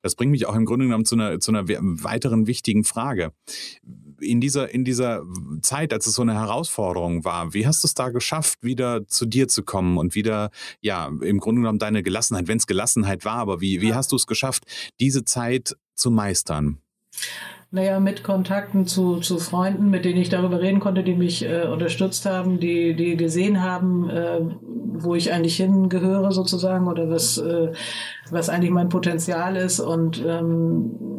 das 0.01 0.15
bringt 0.15 0.31
mich 0.31 0.47
auch 0.47 0.55
im 0.55 0.65
Grunde 0.65 0.85
genommen 0.85 1.05
zu 1.05 1.15
einer, 1.15 1.39
zu 1.39 1.51
einer 1.51 1.65
weiteren 1.67 2.45
wichtigen 2.45 2.83
Frage 2.83 3.31
in 4.21 4.41
dieser, 4.41 4.73
in 4.73 4.83
dieser 4.83 5.23
Zeit, 5.61 5.93
als 5.93 6.07
es 6.07 6.15
so 6.15 6.21
eine 6.21 6.35
Herausforderung 6.35 7.25
war, 7.25 7.53
wie 7.53 7.67
hast 7.67 7.83
du 7.83 7.87
es 7.87 7.93
da 7.93 8.09
geschafft, 8.09 8.59
wieder 8.61 9.07
zu 9.07 9.25
dir 9.25 9.47
zu 9.47 9.63
kommen 9.63 9.97
und 9.97 10.15
wieder, 10.15 10.51
ja, 10.81 11.09
im 11.21 11.39
Grunde 11.39 11.61
genommen 11.61 11.79
deine 11.79 12.03
Gelassenheit, 12.03 12.47
wenn 12.47 12.57
es 12.57 12.67
Gelassenheit 12.67 13.25
war, 13.25 13.37
aber 13.37 13.61
wie, 13.61 13.81
wie 13.81 13.93
hast 13.93 14.11
du 14.11 14.15
es 14.15 14.27
geschafft, 14.27 14.63
diese 14.99 15.25
Zeit 15.25 15.75
zu 15.95 16.11
meistern? 16.11 16.79
Naja, 17.71 17.99
mit 17.99 18.23
Kontakten 18.23 18.87
zu, 18.87 19.17
zu 19.17 19.37
Freunden, 19.37 19.91
mit 19.91 20.03
denen 20.03 20.19
ich 20.19 20.29
darüber 20.29 20.59
reden 20.59 20.79
konnte, 20.79 21.03
die 21.03 21.13
mich 21.13 21.45
äh, 21.45 21.67
unterstützt 21.67 22.25
haben, 22.25 22.59
die, 22.59 22.95
die 22.95 23.15
gesehen 23.15 23.61
haben, 23.61 24.09
äh, 24.09 24.39
wo 24.95 25.13
ich 25.13 25.31
eigentlich 25.31 25.57
hingehöre 25.57 26.31
sozusagen 26.31 26.87
oder 26.87 27.11
was, 27.11 27.37
äh, 27.37 27.71
was 28.31 28.49
eigentlich 28.49 28.71
mein 28.71 28.89
Potenzial 28.89 29.55
ist 29.55 29.79
und 29.79 30.23
ähm, 30.25 31.18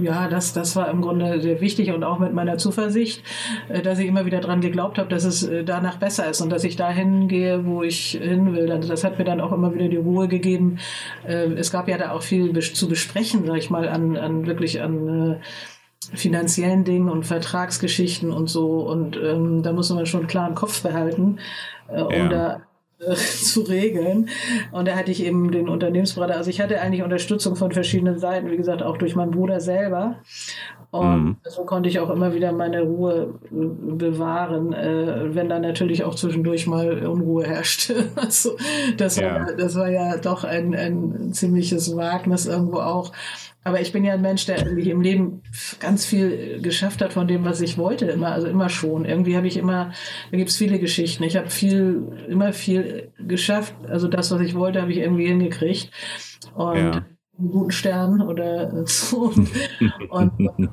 ja, 0.00 0.28
das, 0.28 0.52
das 0.52 0.76
war 0.76 0.88
im 0.90 1.00
Grunde 1.00 1.40
sehr 1.40 1.60
wichtig 1.60 1.92
und 1.92 2.04
auch 2.04 2.18
mit 2.18 2.32
meiner 2.32 2.58
Zuversicht, 2.58 3.22
äh, 3.68 3.82
dass 3.82 3.98
ich 3.98 4.06
immer 4.06 4.26
wieder 4.26 4.40
dran 4.40 4.60
geglaubt 4.60 4.98
habe, 4.98 5.08
dass 5.08 5.24
es 5.24 5.42
äh, 5.42 5.64
danach 5.64 5.96
besser 5.96 6.28
ist 6.28 6.40
und 6.40 6.50
dass 6.50 6.64
ich 6.64 6.76
dahin 6.76 7.28
gehe, 7.28 7.64
wo 7.64 7.82
ich 7.82 8.18
hin 8.20 8.54
will. 8.54 8.66
Das 8.66 9.04
hat 9.04 9.18
mir 9.18 9.24
dann 9.24 9.40
auch 9.40 9.52
immer 9.52 9.74
wieder 9.74 9.88
die 9.88 9.96
Ruhe 9.96 10.28
gegeben. 10.28 10.78
Äh, 11.26 11.52
es 11.54 11.70
gab 11.70 11.88
ja 11.88 11.98
da 11.98 12.12
auch 12.12 12.22
viel 12.22 12.58
zu 12.58 12.88
besprechen, 12.88 13.46
sag 13.46 13.56
ich 13.56 13.70
mal, 13.70 13.88
an, 13.88 14.16
an 14.16 14.46
wirklich 14.46 14.82
an 14.82 15.40
finanziellen 16.12 16.84
Dingen 16.84 17.08
und 17.08 17.24
Vertragsgeschichten 17.24 18.30
und 18.30 18.48
so. 18.48 18.80
Und 18.80 19.16
ähm, 19.16 19.62
da 19.62 19.72
muss 19.72 19.90
man 19.90 20.06
schon 20.06 20.20
einen 20.20 20.28
klaren 20.28 20.54
Kopf 20.54 20.82
behalten, 20.82 21.38
äh, 21.88 22.02
um 22.02 22.12
ja. 22.12 22.28
da 22.28 22.62
zu 23.14 23.62
regeln. 23.62 24.28
Und 24.72 24.88
da 24.88 24.96
hatte 24.96 25.10
ich 25.10 25.24
eben 25.24 25.50
den 25.50 25.68
Unternehmensberater. 25.68 26.36
Also 26.36 26.50
ich 26.50 26.60
hatte 26.60 26.80
eigentlich 26.80 27.02
Unterstützung 27.02 27.56
von 27.56 27.72
verschiedenen 27.72 28.18
Seiten, 28.18 28.50
wie 28.50 28.56
gesagt, 28.56 28.82
auch 28.82 28.96
durch 28.96 29.16
meinen 29.16 29.32
Bruder 29.32 29.60
selber. 29.60 30.16
Und 30.90 31.24
mhm. 31.24 31.36
so 31.42 31.64
konnte 31.64 31.88
ich 31.88 31.98
auch 31.98 32.08
immer 32.08 32.34
wieder 32.34 32.52
meine 32.52 32.82
Ruhe 32.82 33.34
äh, 33.50 33.94
bewahren, 33.96 34.72
äh, 34.72 35.34
wenn 35.34 35.48
dann 35.48 35.62
natürlich 35.62 36.04
auch 36.04 36.14
zwischendurch 36.14 36.68
mal 36.68 37.04
Unruhe 37.06 37.44
herrschte. 37.44 38.10
Also 38.16 38.56
das, 38.96 39.16
ja. 39.16 39.34
war, 39.34 39.52
das 39.54 39.74
war 39.74 39.90
ja 39.90 40.16
doch 40.16 40.44
ein, 40.44 40.74
ein 40.74 41.32
ziemliches 41.32 41.96
Wagnis 41.96 42.46
irgendwo 42.46 42.78
auch. 42.78 43.10
Aber 43.64 43.80
ich 43.80 43.92
bin 43.92 44.04
ja 44.04 44.12
ein 44.12 44.20
Mensch, 44.20 44.44
der 44.44 44.58
irgendwie 44.58 44.90
im 44.90 45.00
Leben 45.00 45.42
ganz 45.80 46.04
viel 46.04 46.60
geschafft 46.60 47.00
hat 47.00 47.14
von 47.14 47.26
dem, 47.26 47.46
was 47.46 47.62
ich 47.62 47.78
wollte, 47.78 48.04
immer, 48.06 48.32
also 48.32 48.46
immer 48.46 48.68
schon. 48.68 49.06
Irgendwie 49.06 49.36
habe 49.36 49.46
ich 49.46 49.56
immer, 49.56 49.92
da 50.30 50.36
gibt 50.36 50.50
es 50.50 50.56
viele 50.56 50.78
Geschichten. 50.78 51.24
Ich 51.24 51.36
habe 51.36 51.48
viel, 51.48 52.26
immer 52.28 52.52
viel 52.52 53.10
geschafft. 53.18 53.74
Also 53.88 54.06
das, 54.06 54.30
was 54.30 54.42
ich 54.42 54.54
wollte, 54.54 54.82
habe 54.82 54.92
ich 54.92 54.98
irgendwie 54.98 55.26
hingekriegt. 55.26 55.90
Und 56.54 56.76
ja. 56.76 57.06
Einen 57.38 57.50
guten 57.50 57.70
Stern 57.72 58.22
oder 58.22 58.86
so. 58.86 59.32
und, 59.32 59.50
und, 60.10 60.48
und 60.48 60.70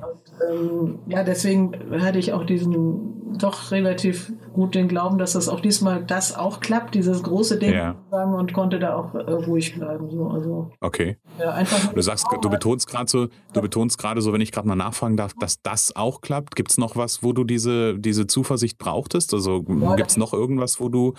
ähm, 0.50 1.00
ja, 1.08 1.24
deswegen 1.24 1.72
hatte 2.02 2.20
ich 2.20 2.34
auch 2.34 2.46
diesen 2.46 3.38
doch 3.38 3.72
relativ 3.72 4.32
gut 4.54 4.76
den 4.76 4.88
Glauben, 4.88 5.18
dass 5.18 5.34
das 5.34 5.48
auch 5.48 5.60
diesmal 5.60 6.04
das 6.04 6.36
auch 6.36 6.60
klappt, 6.60 6.96
dieses 6.96 7.24
große 7.24 7.58
Ding 7.58 7.74
ja. 7.74 7.96
und 8.12 8.54
konnte 8.54 8.80
da 8.80 8.96
auch 8.96 9.16
äh, 9.16 9.20
ruhig 9.20 9.76
bleiben. 9.76 10.10
So, 10.10 10.28
also, 10.28 10.72
okay. 10.82 11.18
Ja, 11.40 11.52
einfach 11.52 11.94
du 11.94 12.02
sagst, 12.02 12.28
du 12.42 12.50
betonst 12.50 12.88
gerade 12.88 13.10
so, 13.10 13.28
du 13.54 13.62
betonst 13.62 13.98
gerade 13.98 14.22
so, 14.22 14.34
wenn 14.34 14.42
ich 14.42 14.52
gerade 14.52 14.68
mal 14.68 14.76
nachfragen 14.76 15.18
darf, 15.18 15.34
dass 15.40 15.62
das 15.62 15.96
auch 15.96 16.22
klappt. 16.22 16.56
Gibt 16.56 16.72
es 16.72 16.78
noch 16.78 16.96
was, 16.96 17.24
wo 17.24 17.34
du 17.34 17.44
diese, 17.44 17.98
diese 17.98 18.28
Zuversicht 18.28 18.78
brauchtest? 18.78 19.34
Also 19.34 19.64
ja, 19.68 19.96
gibt 19.96 20.12
es 20.12 20.18
noch 20.18 20.34
irgendwas, 20.34 20.80
wo 20.80 20.90
du, 20.90 21.14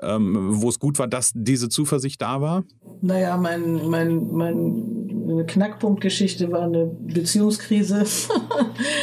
ähm, 0.00 0.48
wo 0.62 0.68
es 0.68 0.78
gut 0.78 0.98
war, 0.98 1.06
dass 1.06 1.32
diese 1.34 1.68
Zuversicht 1.68 2.22
da 2.22 2.40
war? 2.40 2.64
Naja, 3.02 3.36
mein, 3.36 3.88
mein, 3.88 4.32
mein 4.32 4.87
Knackpunktgeschichte 5.44 6.50
war 6.50 6.62
eine 6.62 6.86
Beziehungskrise. 6.86 8.04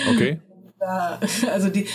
Okay. 0.09 0.39
Ja, 0.85 1.19
also 1.53 1.69
die 1.69 1.87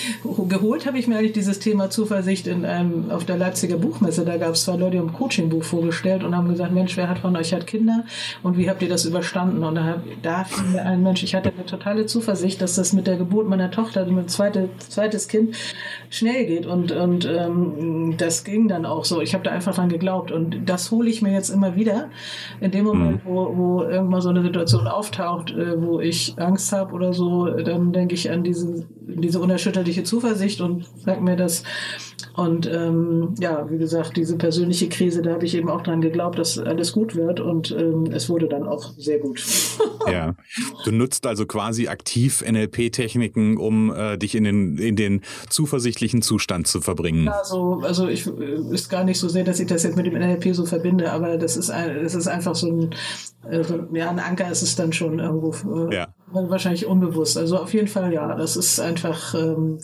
geholt 0.48 0.86
habe 0.86 0.98
ich 0.98 1.06
mir 1.06 1.18
eigentlich 1.18 1.32
dieses 1.32 1.60
Thema 1.60 1.90
Zuversicht 1.90 2.48
in 2.48 2.64
einem 2.64 3.10
auf 3.10 3.24
der 3.24 3.36
Leipziger 3.36 3.76
Buchmesse. 3.76 4.24
Da 4.24 4.36
gab 4.36 4.54
es 4.54 4.64
zwei 4.64 4.76
Leute, 4.76 4.92
die 4.92 4.98
ein 4.98 5.12
Coaching-Buch 5.12 5.62
vorgestellt 5.62 6.24
und 6.24 6.36
haben 6.36 6.48
gesagt, 6.48 6.72
Mensch, 6.72 6.96
wer 6.96 7.08
hat 7.08 7.20
von 7.20 7.36
euch 7.36 7.52
hat 7.52 7.68
Kinder 7.68 8.04
und 8.42 8.56
wie 8.56 8.68
habt 8.68 8.82
ihr 8.82 8.88
das 8.88 9.04
überstanden? 9.04 9.62
Und 9.62 9.76
da, 9.76 10.02
da 10.22 10.44
fiel 10.44 10.66
mir 10.70 10.84
ein 10.84 11.04
Mensch, 11.04 11.22
ich 11.22 11.34
hatte 11.36 11.52
eine 11.52 11.66
totale 11.66 12.06
Zuversicht, 12.06 12.60
dass 12.60 12.74
das 12.74 12.92
mit 12.92 13.06
der 13.06 13.16
Geburt 13.16 13.48
meiner 13.48 13.70
Tochter, 13.70 14.04
mein 14.06 14.26
zweite, 14.26 14.70
zweites 14.78 15.28
Kind, 15.28 15.56
schnell 16.08 16.46
geht 16.46 16.66
und 16.66 16.90
und 16.90 17.24
ähm, 17.26 18.14
das 18.18 18.42
ging 18.42 18.66
dann 18.66 18.84
auch 18.86 19.04
so. 19.04 19.20
Ich 19.20 19.34
habe 19.34 19.44
da 19.44 19.52
einfach 19.52 19.74
dran 19.74 19.88
geglaubt 19.88 20.32
und 20.32 20.68
das 20.68 20.90
hole 20.90 21.08
ich 21.08 21.22
mir 21.22 21.32
jetzt 21.32 21.50
immer 21.50 21.76
wieder 21.76 22.08
in 22.60 22.72
dem 22.72 22.84
Moment, 22.84 23.24
mhm. 23.24 23.28
wo, 23.28 23.56
wo 23.56 23.82
irgendwann 23.82 24.20
so 24.20 24.30
eine 24.30 24.42
Situation 24.42 24.88
auftaucht, 24.88 25.52
äh, 25.52 25.80
wo 25.80 26.00
ich 26.00 26.34
Angst 26.38 26.72
habe 26.72 26.92
oder 26.92 27.12
so, 27.12 27.46
dann 27.46 27.92
denke 27.92 28.14
ich 28.14 28.30
an 28.30 28.42
diese, 28.42 28.79
diese 29.00 29.40
unerschütterliche 29.40 30.04
Zuversicht 30.04 30.60
und 30.60 30.86
sag 31.04 31.20
mir 31.22 31.36
das. 31.36 31.62
Und 32.34 32.66
ähm, 32.66 33.34
ja, 33.40 33.68
wie 33.70 33.78
gesagt, 33.78 34.16
diese 34.16 34.36
persönliche 34.36 34.88
Krise, 34.88 35.22
da 35.22 35.32
habe 35.32 35.44
ich 35.44 35.54
eben 35.54 35.68
auch 35.68 35.82
dran 35.82 36.00
geglaubt, 36.00 36.38
dass 36.38 36.58
alles 36.58 36.92
gut 36.92 37.16
wird 37.16 37.40
und 37.40 37.70
ähm, 37.72 38.06
es 38.12 38.28
wurde 38.28 38.48
dann 38.48 38.66
auch 38.66 38.92
sehr 38.96 39.18
gut. 39.18 39.44
ja, 40.10 40.34
du 40.84 40.92
nutzt 40.92 41.26
also 41.26 41.46
quasi 41.46 41.88
aktiv 41.88 42.42
NLP-Techniken, 42.46 43.56
um 43.56 43.92
äh, 43.92 44.16
dich 44.16 44.34
in 44.34 44.44
den, 44.44 44.78
in 44.78 44.96
den 44.96 45.22
zuversichtlichen 45.48 46.22
Zustand 46.22 46.66
zu 46.66 46.80
verbringen. 46.80 47.24
Ja, 47.24 47.44
so, 47.44 47.80
also 47.82 48.08
ich 48.08 48.26
äh, 48.26 48.72
ist 48.72 48.88
gar 48.88 49.04
nicht 49.04 49.18
so 49.18 49.28
sehr, 49.28 49.44
dass 49.44 49.60
ich 49.60 49.66
das 49.66 49.82
jetzt 49.82 49.96
mit 49.96 50.06
dem 50.06 50.14
NLP 50.14 50.54
so 50.54 50.66
verbinde, 50.66 51.12
aber 51.12 51.36
das 51.36 51.56
ist, 51.56 51.70
ein, 51.70 52.02
das 52.02 52.14
ist 52.14 52.28
einfach 52.28 52.54
so 52.54 52.68
ein, 52.68 52.90
äh, 53.50 53.62
ja, 53.92 54.10
ein 54.10 54.18
Anker 54.18 54.50
ist 54.50 54.62
es 54.62 54.76
dann 54.76 54.92
schon 54.92 55.18
irgendwo. 55.18 55.88
Äh, 55.88 55.94
ja 55.94 56.14
wahrscheinlich 56.32 56.86
unbewusst. 56.86 57.36
Also 57.36 57.58
auf 57.58 57.72
jeden 57.74 57.88
Fall 57.88 58.12
ja. 58.12 58.34
Das 58.34 58.56
ist 58.56 58.80
einfach 58.80 59.34
ähm, 59.34 59.78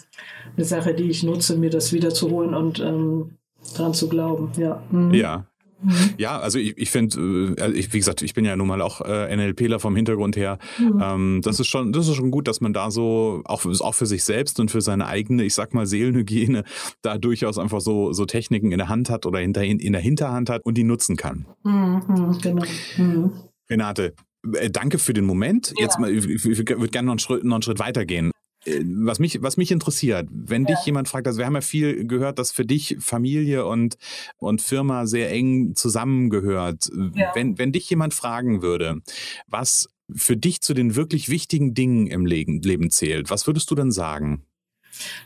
eine 0.56 0.64
Sache, 0.64 0.94
die 0.94 1.10
ich 1.10 1.22
nutze, 1.22 1.56
mir 1.56 1.70
das 1.70 1.92
wiederzuholen 1.92 2.54
und 2.54 2.80
ähm, 2.80 3.36
dran 3.74 3.94
zu 3.94 4.08
glauben. 4.08 4.52
Ja. 4.56 4.82
Mhm. 4.90 5.14
Ja. 5.14 5.46
Mhm. 5.82 6.14
Ja, 6.16 6.38
also 6.38 6.58
ich, 6.58 6.76
ich 6.78 6.90
finde, 6.90 7.54
äh, 7.58 7.92
wie 7.92 7.98
gesagt, 7.98 8.22
ich 8.22 8.34
bin 8.34 8.44
ja 8.44 8.56
nun 8.56 8.66
mal 8.66 8.80
auch 8.80 9.02
äh, 9.02 9.34
NLPler 9.36 9.78
vom 9.78 9.94
Hintergrund 9.94 10.36
her. 10.36 10.58
Mhm. 10.78 11.02
Ähm, 11.02 11.40
das 11.44 11.60
ist 11.60 11.68
schon, 11.68 11.92
das 11.92 12.08
ist 12.08 12.14
schon 12.14 12.30
gut, 12.30 12.48
dass 12.48 12.60
man 12.60 12.72
da 12.72 12.90
so 12.90 13.42
auch, 13.44 13.64
auch 13.66 13.94
für 13.94 14.06
sich 14.06 14.24
selbst 14.24 14.58
und 14.58 14.70
für 14.70 14.80
seine 14.80 15.06
eigene, 15.06 15.44
ich 15.44 15.54
sag 15.54 15.74
mal 15.74 15.86
Seelenhygiene, 15.86 16.64
da 17.02 17.18
durchaus 17.18 17.58
einfach 17.58 17.80
so 17.80 18.12
so 18.12 18.24
Techniken 18.24 18.72
in 18.72 18.78
der 18.78 18.88
Hand 18.88 19.10
hat 19.10 19.26
oder 19.26 19.38
hinter, 19.40 19.64
in 19.64 19.92
der 19.92 20.00
Hinterhand 20.00 20.48
hat 20.48 20.64
und 20.64 20.78
die 20.78 20.84
nutzen 20.84 21.16
kann. 21.16 21.46
Mhm, 21.62 22.38
genau. 22.42 22.64
Mhm. 22.96 23.32
Renate, 23.68 24.14
äh, 24.54 24.70
danke 24.70 24.98
für 24.98 25.12
den 25.12 25.24
Moment. 25.24 25.72
Ja. 25.76 25.84
Jetzt 25.84 25.98
mal, 25.98 26.10
ich, 26.10 26.26
ich 26.26 26.58
würde 26.58 26.88
gerne 26.88 27.06
noch 27.06 27.12
einen 27.12 27.18
Schritt, 27.18 27.44
noch 27.44 27.56
einen 27.56 27.62
Schritt 27.62 27.78
weitergehen. 27.78 28.30
Äh, 28.66 28.82
was 28.84 29.18
mich, 29.18 29.42
was 29.42 29.56
mich 29.56 29.70
interessiert, 29.70 30.28
wenn 30.30 30.64
ja. 30.64 30.74
dich 30.74 30.84
jemand 30.84 31.08
fragt, 31.08 31.26
also 31.26 31.38
wir 31.38 31.46
haben 31.46 31.54
ja 31.54 31.60
viel 31.60 32.06
gehört, 32.06 32.38
dass 32.38 32.52
für 32.52 32.64
dich 32.64 32.96
Familie 33.00 33.66
und, 33.66 33.96
und 34.38 34.60
Firma 34.62 35.06
sehr 35.06 35.30
eng 35.30 35.74
zusammengehört. 35.74 36.90
Ja. 37.14 37.32
Wenn, 37.34 37.58
wenn 37.58 37.72
dich 37.72 37.88
jemand 37.88 38.14
fragen 38.14 38.62
würde, 38.62 39.00
was 39.46 39.88
für 40.14 40.36
dich 40.36 40.60
zu 40.60 40.74
den 40.74 40.94
wirklich 40.94 41.28
wichtigen 41.28 41.74
Dingen 41.74 42.06
im 42.06 42.26
Leben, 42.26 42.60
Leben 42.62 42.90
zählt, 42.90 43.30
was 43.30 43.46
würdest 43.46 43.70
du 43.70 43.74
dann 43.74 43.90
sagen? 43.90 44.44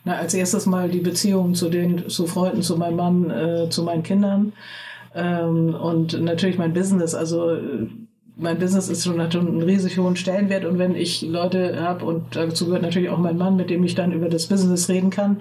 Na, 0.05 0.17
als 0.17 0.35
erstes 0.35 0.67
mal 0.67 0.91
die 0.91 1.01
Beziehung 1.01 1.55
zu 1.55 1.69
den, 1.69 2.09
zu 2.09 2.27
Freunden, 2.27 2.63
zu 2.63 2.77
meinem 2.77 2.97
Mann, 2.97 3.31
äh, 3.31 3.71
zu 3.71 3.83
meinen 3.85 4.03
Kindern 4.03 4.53
ähm, 5.15 5.75
und 5.75 6.21
natürlich 6.21 6.59
mein 6.59 6.73
Business. 6.73 7.15
Also 7.15 7.57
mein 8.41 8.59
Business 8.59 8.89
ist 8.89 9.05
schon, 9.05 9.31
schon 9.31 9.47
einen 9.47 9.63
riesig 9.63 9.99
hohen 9.99 10.17
Stellenwert 10.17 10.65
und 10.65 10.79
wenn 10.79 10.95
ich 10.95 11.23
Leute 11.23 11.81
habe 11.81 12.05
und 12.05 12.35
dazu 12.35 12.67
gehört 12.67 12.83
natürlich 12.83 13.11
auch 13.11 13.19
mein 13.19 13.37
Mann, 13.37 13.57
mit 13.57 13.71
dem 13.71 13.85
ich 13.85 13.95
dann 13.95 14.13
über 14.13 14.29
das 14.29 14.47
Business 14.47 14.89
reden 14.89 15.11
kann, 15.11 15.41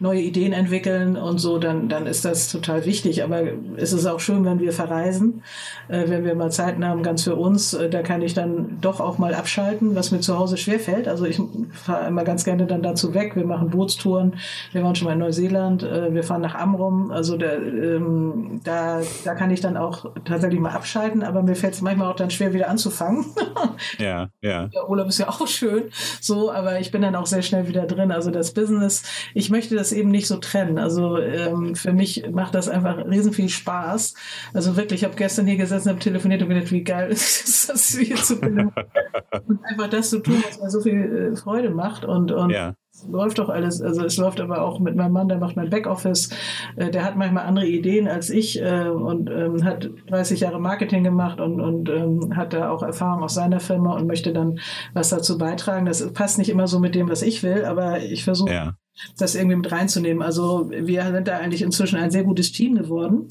neue 0.00 0.20
Ideen 0.20 0.52
entwickeln 0.52 1.16
und 1.16 1.38
so, 1.38 1.58
dann, 1.58 1.88
dann 1.88 2.06
ist 2.06 2.24
das 2.24 2.50
total 2.50 2.84
wichtig. 2.84 3.22
Aber 3.22 3.42
es 3.76 3.92
ist 3.92 4.06
auch 4.06 4.20
schön, 4.20 4.44
wenn 4.44 4.60
wir 4.60 4.72
verreisen, 4.72 5.42
äh, 5.88 6.04
wenn 6.08 6.24
wir 6.24 6.34
mal 6.34 6.50
Zeiten 6.50 6.84
haben, 6.84 7.02
ganz 7.02 7.24
für 7.24 7.36
uns, 7.36 7.74
äh, 7.74 7.88
da 7.88 8.02
kann 8.02 8.22
ich 8.22 8.34
dann 8.34 8.78
doch 8.80 9.00
auch 9.00 9.18
mal 9.18 9.34
abschalten, 9.34 9.94
was 9.94 10.10
mir 10.10 10.20
zu 10.20 10.38
Hause 10.38 10.56
schwerfällt. 10.56 11.06
Also 11.06 11.26
ich 11.26 11.40
fahre 11.72 12.08
immer 12.08 12.24
ganz 12.24 12.44
gerne 12.44 12.66
dann 12.66 12.82
dazu 12.82 13.14
weg. 13.14 13.36
Wir 13.36 13.44
machen 13.44 13.70
Bootstouren, 13.70 14.34
wir 14.72 14.82
waren 14.82 14.94
schon 14.94 15.06
mal 15.06 15.12
in 15.12 15.18
Neuseeland, 15.18 15.82
äh, 15.82 16.14
wir 16.14 16.24
fahren 16.24 16.42
nach 16.42 16.54
Amrum. 16.54 17.10
Also 17.10 17.36
da, 17.36 17.52
ähm, 17.52 18.60
da, 18.64 19.00
da 19.24 19.34
kann 19.34 19.50
ich 19.50 19.60
dann 19.60 19.76
auch 19.76 20.06
tatsächlich 20.24 20.60
mal 20.60 20.70
abschalten, 20.70 21.22
aber 21.22 21.42
mir 21.42 21.54
fällt 21.54 21.74
es 21.74 21.82
manchmal 21.82 22.10
auch 22.10 22.16
dann 22.16 22.30
schwer 22.30 22.37
wieder 22.40 22.68
anzufangen. 22.68 23.26
ja, 23.98 24.28
ja. 24.40 24.66
Der 24.66 24.88
Urlaub 24.88 25.08
ist 25.08 25.18
ja 25.18 25.28
auch 25.28 25.46
schön, 25.46 25.90
so, 26.20 26.52
aber 26.52 26.80
ich 26.80 26.90
bin 26.90 27.02
dann 27.02 27.14
auch 27.16 27.26
sehr 27.26 27.42
schnell 27.42 27.68
wieder 27.68 27.86
drin. 27.86 28.12
Also 28.12 28.30
das 28.30 28.52
Business, 28.52 29.02
ich 29.34 29.50
möchte 29.50 29.74
das 29.74 29.92
eben 29.92 30.10
nicht 30.10 30.26
so 30.26 30.36
trennen. 30.36 30.78
Also 30.78 31.18
ähm, 31.18 31.74
für 31.74 31.92
mich 31.92 32.28
macht 32.30 32.54
das 32.54 32.68
einfach 32.68 32.98
riesen 33.06 33.32
viel 33.32 33.48
Spaß. 33.48 34.14
Also 34.54 34.76
wirklich, 34.76 35.00
ich 35.00 35.04
habe 35.04 35.16
gestern 35.16 35.46
hier 35.46 35.56
gesessen, 35.56 35.90
habe 35.90 36.00
telefoniert 36.00 36.42
und 36.42 36.48
gedacht, 36.48 36.72
wie 36.72 36.84
geil 36.84 37.08
ist 37.10 37.68
das 37.68 37.88
hier 37.88 38.16
zu 38.16 38.36
finden. 38.36 38.72
und 39.46 39.64
einfach 39.64 39.90
das 39.90 40.10
zu 40.10 40.20
tun, 40.20 40.42
was 40.46 40.60
mir 40.60 40.70
so 40.70 40.80
viel 40.80 41.32
äh, 41.32 41.36
Freude 41.36 41.70
macht 41.70 42.04
und, 42.04 42.32
und 42.32 42.50
ja 42.50 42.74
läuft 43.08 43.38
doch 43.38 43.48
alles. 43.48 43.80
Also 43.80 44.04
es 44.04 44.16
läuft 44.16 44.40
aber 44.40 44.62
auch 44.62 44.80
mit 44.80 44.96
meinem 44.96 45.12
Mann, 45.12 45.28
der 45.28 45.38
macht 45.38 45.56
mein 45.56 45.70
Backoffice. 45.70 46.30
Äh, 46.76 46.90
der 46.90 47.04
hat 47.04 47.16
manchmal 47.16 47.46
andere 47.46 47.66
Ideen 47.66 48.08
als 48.08 48.30
ich 48.30 48.60
äh, 48.60 48.88
und 48.88 49.30
ähm, 49.30 49.64
hat 49.64 49.90
30 50.08 50.40
Jahre 50.40 50.60
Marketing 50.60 51.04
gemacht 51.04 51.40
und, 51.40 51.60
und 51.60 51.88
ähm, 51.88 52.36
hat 52.36 52.52
da 52.52 52.70
auch 52.70 52.82
Erfahrung 52.82 53.22
aus 53.22 53.34
seiner 53.34 53.60
Firma 53.60 53.94
und 53.94 54.06
möchte 54.06 54.32
dann 54.32 54.58
was 54.94 55.10
dazu 55.10 55.38
beitragen. 55.38 55.86
Das 55.86 56.12
passt 56.12 56.38
nicht 56.38 56.50
immer 56.50 56.66
so 56.66 56.78
mit 56.78 56.94
dem, 56.94 57.08
was 57.08 57.22
ich 57.22 57.42
will, 57.42 57.64
aber 57.64 58.00
ich 58.00 58.24
versuche 58.24 58.52
ja. 58.52 58.74
das 59.18 59.34
irgendwie 59.34 59.56
mit 59.56 59.70
reinzunehmen. 59.70 60.22
Also 60.22 60.70
wir 60.70 61.04
sind 61.04 61.28
da 61.28 61.38
eigentlich 61.38 61.62
inzwischen 61.62 61.98
ein 61.98 62.10
sehr 62.10 62.24
gutes 62.24 62.52
Team 62.52 62.74
geworden. 62.74 63.28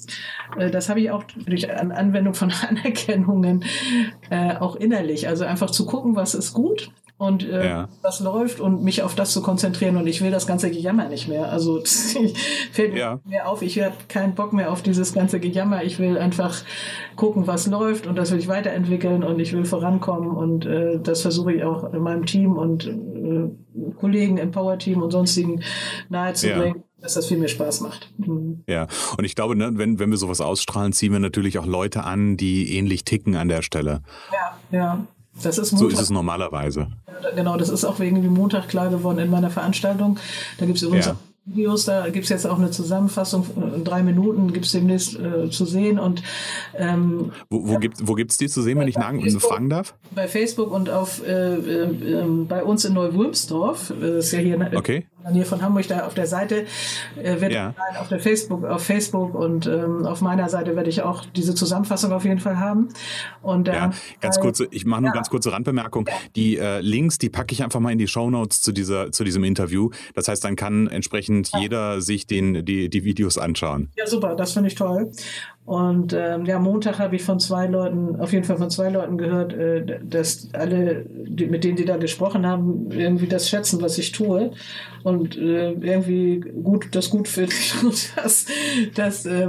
Äh, 0.58 0.72
das 0.72 0.90
habe 0.90 1.00
ich 1.00 1.12
auch 1.12 1.24
durch 1.24 1.72
Anwendung 1.72 2.34
von 2.34 2.52
Anerkennungen 2.70 3.64
auch 4.60 4.76
innerlich. 4.76 5.28
Also 5.28 5.46
einfach 5.46 5.70
zu 5.72 5.86
gucken, 5.86 6.16
was 6.16 6.36
ist 6.36 6.54
gut 6.54 6.92
und 7.18 7.44
äh, 7.44 7.68
ja. 7.68 7.90
was 8.04 8.20
läuft 8.20 8.60
und 8.60 8.84
mich 8.84 9.02
auf 9.02 9.16
das 9.16 9.32
zu 9.34 9.42
konzentrieren 9.42 9.98
und 9.98 10.06
ich 10.06 10.22
will 10.22 10.30
das 10.30 10.46
ganze 10.46 10.70
Gejammer 10.70 11.10
nicht 11.10 11.28
mehr. 11.28 11.52
Also 11.52 11.82
fällt 12.72 12.96
ja. 12.96 13.20
mir 13.26 13.48
auf, 13.48 13.64
ich 13.64 13.82
habe 13.82 13.96
keinen 14.08 14.36
Bock 14.36 14.54
mehr 14.54 14.72
auf 14.72 14.84
dieses 14.84 15.14
ganze 15.14 15.40
Gejammer. 15.40 15.84
Ich 15.84 15.98
will 15.98 16.18
einfach 16.18 16.62
gucken, 17.16 17.48
was 17.48 17.66
läuft 17.66 18.06
und 18.06 18.16
das 18.16 18.32
will 18.32 18.38
ich 18.38 18.48
weiterentwickeln 18.48 19.24
und 19.24 19.40
ich 19.40 19.54
will 19.54 19.66
vorankommen 19.66 20.30
und 20.30 20.66
äh, 20.66 21.00
das 21.00 21.22
versuche 21.22 21.54
ich 21.54 21.64
auch 21.64 21.92
in 21.92 22.02
meinem 22.02 22.26
Team 22.28 22.56
und 22.56 22.86
äh, 22.86 23.94
Kollegen 24.00 24.38
im 24.38 24.52
Power 24.52 24.78
Team 24.78 25.02
und 25.02 25.12
sonstigen 25.12 25.64
nahezubringen. 26.10 26.78
Ja 26.78 26.84
dass 27.00 27.14
das 27.14 27.28
viel 27.28 27.38
mehr 27.38 27.48
Spaß 27.48 27.82
macht. 27.82 28.12
Mhm. 28.18 28.64
Ja, 28.68 28.88
und 29.20 29.24
ich 29.24 29.36
glaube, 29.36 29.56
ne, 29.56 29.70
wenn, 29.76 30.00
wenn 30.00 30.10
wir 30.10 30.18
sowas 30.18 30.42
ausstrahlen, 30.42 30.94
ziehen 30.94 31.14
wir 31.14 31.20
natürlich 31.20 31.60
auch 31.60 31.68
Leute 31.68 32.04
an, 32.04 32.38
die 32.38 32.76
ähnlich 32.76 33.06
ticken 33.06 33.36
an 33.36 33.50
der 33.50 33.62
Stelle. 33.62 34.02
Ja, 34.32 34.78
ja. 34.78 35.08
Das 35.44 35.58
ist 35.58 35.72
Montag. 35.72 35.92
So 35.92 35.96
ist 35.96 36.02
es 36.02 36.10
normalerweise. 36.10 36.88
Genau, 37.36 37.58
das 37.58 37.70
ist 37.70 37.86
auch 37.86 38.00
wegen 38.00 38.24
wie 38.24 38.28
Montag 38.28 38.68
klar 38.68 38.90
geworden 38.90 39.20
in 39.20 39.30
meiner 39.30 39.50
Veranstaltung. 39.50 40.18
Da 40.58 40.66
gibt 40.66 40.78
es 40.78 40.84
übrigens 40.84 41.08
ja. 41.08 41.16
Videos, 41.46 41.86
da 41.86 42.10
gibt 42.10 42.26
es 42.26 42.30
jetzt 42.30 42.46
auch 42.46 42.58
eine 42.58 42.72
Zusammenfassung, 42.72 43.46
in 43.76 43.84
drei 43.86 44.04
Minuten 44.04 44.52
gibt 44.52 44.66
es 44.66 44.74
demnächst 44.74 45.18
äh, 45.18 45.50
zu 45.50 45.66
sehen. 45.66 45.98
Und, 45.98 46.22
ähm, 46.76 47.32
wo 47.50 47.68
wo 47.68 47.74
ja, 47.74 47.80
gibt 47.80 48.32
es 48.32 48.38
die 48.38 48.50
zu 48.50 48.62
sehen, 48.62 48.78
wenn 48.80 48.88
ich 48.88 48.96
Facebook, 48.96 49.42
fragen 49.42 49.70
darf? 49.70 49.96
Bei 50.14 50.28
Facebook 50.28 50.72
und 50.72 50.90
auf, 50.90 51.26
äh, 51.26 51.56
äh, 51.56 52.26
bei 52.48 52.64
uns 52.64 52.84
in 52.84 52.94
Neuwulmsdorf, 52.94 53.94
das 54.00 54.26
ist 54.26 54.32
ja 54.34 54.40
hier 54.40 54.72
okay 54.76 55.06
hier 55.34 55.46
von 55.46 55.62
Hamburg 55.62 55.88
da 55.88 56.06
auf 56.06 56.14
der 56.14 56.28
Seite 56.28 56.66
äh, 57.22 57.42
werde 57.42 57.56
ja. 57.56 57.76
auf 58.00 58.10
der 58.10 58.20
Facebook, 58.20 58.64
auf 58.64 58.84
Facebook 58.84 59.36
und 59.36 59.68
ähm, 59.68 60.06
auf 60.06 60.22
meiner 60.22 60.50
Seite 60.50 60.76
werde 60.76 60.90
ich 60.90 61.02
auch 61.02 61.26
diese 61.36 61.56
Zusammenfassung 61.56 62.12
auf 62.12 62.26
jeden 62.26 62.40
Fall 62.40 62.60
haben. 62.60 62.90
Und 63.42 63.68
äh, 63.68 63.74
ja, 63.74 63.92
ganz 64.22 64.40
kurze, 64.40 64.68
ich 64.72 64.86
mache 64.86 65.02
nur 65.02 65.10
ja. 65.10 65.14
ganz 65.14 65.30
kurze 65.30 65.52
Randbemerkung. 65.52 66.10
Die 66.36 66.58
äh, 66.58 66.80
Links, 66.80 67.18
die 67.18 67.30
packe 67.30 67.54
ich 67.54 67.64
einfach 67.64 67.80
mal 67.80 67.92
in 67.92 67.98
die 67.98 68.08
Show 68.08 68.30
Notes 68.30 68.62
zu 68.62 68.72
dieser, 68.72 69.12
zu 69.12 69.24
diesem 69.24 69.44
Interview. 69.44 69.90
Das 70.14 70.28
heißt, 70.28 70.44
dann 70.44 70.56
kann 70.56 70.88
entsprechend 70.88 71.52
jeder 71.60 72.02
sich 72.02 72.28
den, 72.28 72.66
die, 72.66 72.90
die 72.90 73.04
Videos 73.04 73.38
anschauen. 73.38 73.90
Ja, 73.98 74.08
super, 74.08 74.36
das 74.36 74.54
finde 74.54 74.70
ich 74.70 74.76
toll. 74.76 75.12
Und 75.68 76.14
ähm, 76.14 76.46
ja, 76.46 76.60
Montag 76.60 76.98
habe 76.98 77.18
ich 77.18 77.24
von 77.24 77.42
zwei 77.42 77.68
Leuten, 77.68 78.22
auf 78.22 78.32
jeden 78.32 78.46
Fall 78.46 78.56
von 78.56 78.70
zwei 78.70 78.88
Leuten 78.88 79.18
gehört, 79.18 79.52
äh, 79.52 80.00
dass 80.02 80.48
alle, 80.54 81.06
die, 81.10 81.48
mit 81.48 81.66
denen 81.66 81.76
die 81.76 81.84
da 81.84 81.98
gesprochen 81.98 82.48
haben, 82.48 82.90
irgendwie 82.90 83.28
das 83.28 83.50
schätzen, 83.50 83.82
was 83.82 83.98
ich 83.98 84.14
tue 84.14 84.52
und 85.04 85.38
äh, 85.38 85.72
irgendwie 85.72 86.40
gut 86.40 86.88
das 86.96 87.10
gut 87.10 87.28
finden. 87.28 87.52
Und 87.84 88.14
das, 88.16 88.46
das 88.96 89.26
äh, 89.26 89.46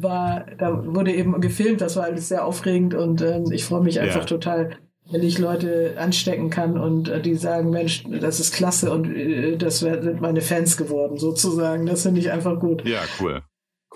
war, 0.00 0.46
da 0.58 0.86
wurde 0.86 1.12
eben 1.12 1.40
gefilmt, 1.40 1.80
das 1.80 1.96
war 1.96 2.04
alles 2.04 2.28
sehr 2.28 2.44
aufregend 2.44 2.94
und 2.94 3.20
äh, 3.20 3.42
ich 3.50 3.64
freue 3.64 3.82
mich 3.82 3.98
einfach 3.98 4.20
ja. 4.20 4.26
total, 4.26 4.70
wenn 5.10 5.24
ich 5.24 5.40
Leute 5.40 5.94
anstecken 5.98 6.50
kann 6.50 6.78
und 6.78 7.08
äh, 7.08 7.20
die 7.20 7.34
sagen, 7.34 7.70
Mensch, 7.70 8.04
das 8.08 8.38
ist 8.38 8.54
klasse 8.54 8.92
und 8.92 9.12
äh, 9.12 9.56
das 9.56 9.80
sind 9.80 10.20
meine 10.20 10.40
Fans 10.40 10.76
geworden, 10.76 11.18
sozusagen. 11.18 11.84
Das 11.86 12.04
finde 12.04 12.20
ich 12.20 12.30
einfach 12.30 12.60
gut. 12.60 12.86
Ja, 12.86 13.00
cool. 13.20 13.42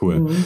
Cool. 0.02 0.20
Mhm. 0.20 0.44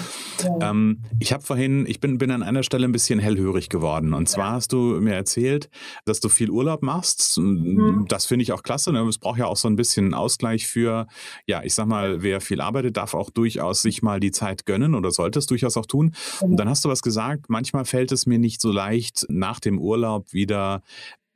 Ja. 0.60 0.70
Ähm, 0.70 1.02
ich 1.18 1.32
habe 1.32 1.42
vorhin, 1.42 1.86
ich 1.86 2.00
bin, 2.00 2.18
bin 2.18 2.30
an 2.30 2.42
einer 2.42 2.62
Stelle 2.62 2.86
ein 2.86 2.92
bisschen 2.92 3.18
hellhörig 3.18 3.68
geworden. 3.68 4.14
Und 4.14 4.28
zwar 4.28 4.50
ja. 4.50 4.52
hast 4.52 4.72
du 4.72 5.00
mir 5.00 5.14
erzählt, 5.14 5.68
dass 6.04 6.20
du 6.20 6.28
viel 6.28 6.50
Urlaub 6.50 6.82
machst. 6.82 7.38
Mhm. 7.38 8.04
Das 8.08 8.26
finde 8.26 8.42
ich 8.42 8.52
auch 8.52 8.62
klasse. 8.62 8.92
Ne? 8.92 9.00
Es 9.08 9.18
braucht 9.18 9.38
ja 9.38 9.46
auch 9.46 9.56
so 9.56 9.68
ein 9.68 9.76
bisschen 9.76 10.14
Ausgleich 10.14 10.66
für, 10.66 11.06
ja, 11.46 11.62
ich 11.62 11.74
sag 11.74 11.86
mal, 11.86 12.22
wer 12.22 12.40
viel 12.40 12.60
arbeitet, 12.60 12.96
darf 12.96 13.14
auch 13.14 13.30
durchaus 13.30 13.82
sich 13.82 14.02
mal 14.02 14.20
die 14.20 14.30
Zeit 14.30 14.66
gönnen 14.66 14.94
oder 14.94 15.10
sollte 15.10 15.38
es 15.38 15.46
durchaus 15.46 15.76
auch 15.76 15.86
tun. 15.86 16.14
Mhm. 16.40 16.50
Und 16.50 16.56
dann 16.58 16.68
hast 16.68 16.84
du 16.84 16.88
was 16.88 17.02
gesagt, 17.02 17.46
manchmal 17.48 17.84
fällt 17.84 18.12
es 18.12 18.26
mir 18.26 18.38
nicht 18.38 18.60
so 18.60 18.70
leicht, 18.70 19.26
nach 19.28 19.60
dem 19.60 19.78
Urlaub 19.78 20.32
wieder 20.32 20.82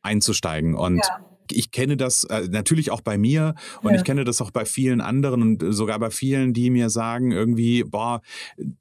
einzusteigen. 0.02 0.74
Und 0.74 0.98
ja 0.98 1.29
ich 1.52 1.70
kenne 1.70 1.96
das 1.96 2.24
äh, 2.24 2.48
natürlich 2.50 2.90
auch 2.90 3.00
bei 3.00 3.18
mir 3.18 3.54
und 3.82 3.92
ja. 3.92 3.98
ich 3.98 4.04
kenne 4.04 4.24
das 4.24 4.40
auch 4.40 4.50
bei 4.50 4.64
vielen 4.64 5.00
anderen 5.00 5.42
und 5.42 5.64
sogar 5.74 5.98
bei 5.98 6.10
vielen, 6.10 6.52
die 6.52 6.70
mir 6.70 6.90
sagen 6.90 7.32
irgendwie, 7.32 7.84
boah, 7.84 8.20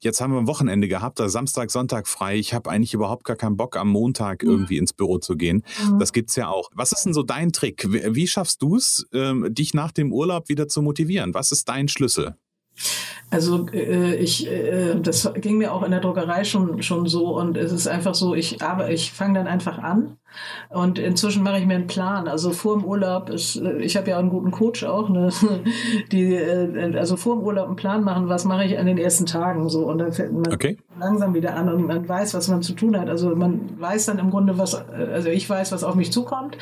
jetzt 0.00 0.20
haben 0.20 0.32
wir 0.32 0.38
ein 0.38 0.46
Wochenende 0.46 0.88
gehabt, 0.88 1.20
also 1.20 1.32
Samstag, 1.32 1.70
Sonntag 1.70 2.08
frei, 2.08 2.36
ich 2.36 2.54
habe 2.54 2.70
eigentlich 2.70 2.94
überhaupt 2.94 3.24
gar 3.24 3.36
keinen 3.36 3.56
Bock 3.56 3.76
am 3.76 3.88
Montag 3.88 4.42
irgendwie 4.42 4.78
ins 4.78 4.92
Büro 4.92 5.18
zu 5.18 5.36
gehen. 5.36 5.64
Mhm. 5.84 5.98
Das 5.98 6.12
gibt's 6.12 6.36
ja 6.36 6.48
auch. 6.48 6.70
Was 6.74 6.92
ist 6.92 7.04
denn 7.04 7.14
so 7.14 7.22
dein 7.22 7.52
Trick? 7.52 7.92
Wie, 7.92 8.14
wie 8.14 8.26
schaffst 8.26 8.62
du 8.62 8.76
es, 8.76 9.06
ähm, 9.12 9.46
dich 9.50 9.74
nach 9.74 9.92
dem 9.92 10.12
Urlaub 10.12 10.48
wieder 10.48 10.68
zu 10.68 10.82
motivieren? 10.82 11.34
Was 11.34 11.52
ist 11.52 11.68
dein 11.68 11.88
Schlüssel? 11.88 12.36
Also 13.30 13.68
äh, 13.72 14.16
ich, 14.16 14.46
äh, 14.48 14.98
das 15.00 15.32
ging 15.34 15.58
mir 15.58 15.72
auch 15.72 15.84
in 15.84 15.92
der 15.92 16.00
Druckerei 16.00 16.44
schon 16.44 16.82
schon 16.82 17.06
so 17.06 17.36
und 17.38 17.56
es 17.56 17.70
ist 17.70 17.86
einfach 17.86 18.14
so, 18.14 18.34
ich 18.34 18.60
aber 18.60 18.90
ich 18.90 19.12
fange 19.12 19.34
dann 19.34 19.46
einfach 19.46 19.78
an 19.78 20.16
und 20.68 20.98
inzwischen 20.98 21.42
mache 21.42 21.58
ich 21.58 21.66
mir 21.66 21.74
einen 21.74 21.86
Plan. 21.86 22.28
Also 22.28 22.52
vor 22.52 22.76
dem 22.76 22.84
Urlaub 22.84 23.28
ist, 23.30 23.56
äh, 23.56 23.78
ich 23.78 23.96
habe 23.96 24.10
ja 24.10 24.16
auch 24.16 24.20
einen 24.20 24.30
guten 24.30 24.50
Coach 24.50 24.84
auch, 24.84 25.08
ne? 25.08 25.30
die 26.12 26.34
äh, 26.34 26.96
also 26.96 27.16
vor 27.16 27.36
dem 27.36 27.44
Urlaub 27.44 27.66
einen 27.66 27.76
Plan 27.76 28.04
machen, 28.04 28.28
was 28.28 28.44
mache 28.44 28.64
ich 28.64 28.78
an 28.78 28.86
den 28.86 28.98
ersten 28.98 29.26
Tagen 29.26 29.68
so 29.68 29.86
und 29.86 29.98
dann 29.98 30.12
fällt 30.12 30.32
man 30.32 30.52
okay. 30.52 30.78
langsam 30.98 31.34
wieder 31.34 31.56
an 31.56 31.68
und 31.68 31.86
man 31.86 32.08
weiß, 32.08 32.34
was 32.34 32.48
man 32.48 32.62
zu 32.62 32.74
tun 32.74 32.98
hat. 32.98 33.08
Also 33.08 33.34
man 33.34 33.80
weiß 33.80 34.06
dann 34.06 34.18
im 34.18 34.30
Grunde 34.30 34.58
was, 34.58 34.74
also 34.74 35.28
ich 35.28 35.48
weiß, 35.48 35.72
was 35.72 35.84
auf 35.84 35.94
mich 35.94 36.12
zukommt, 36.12 36.56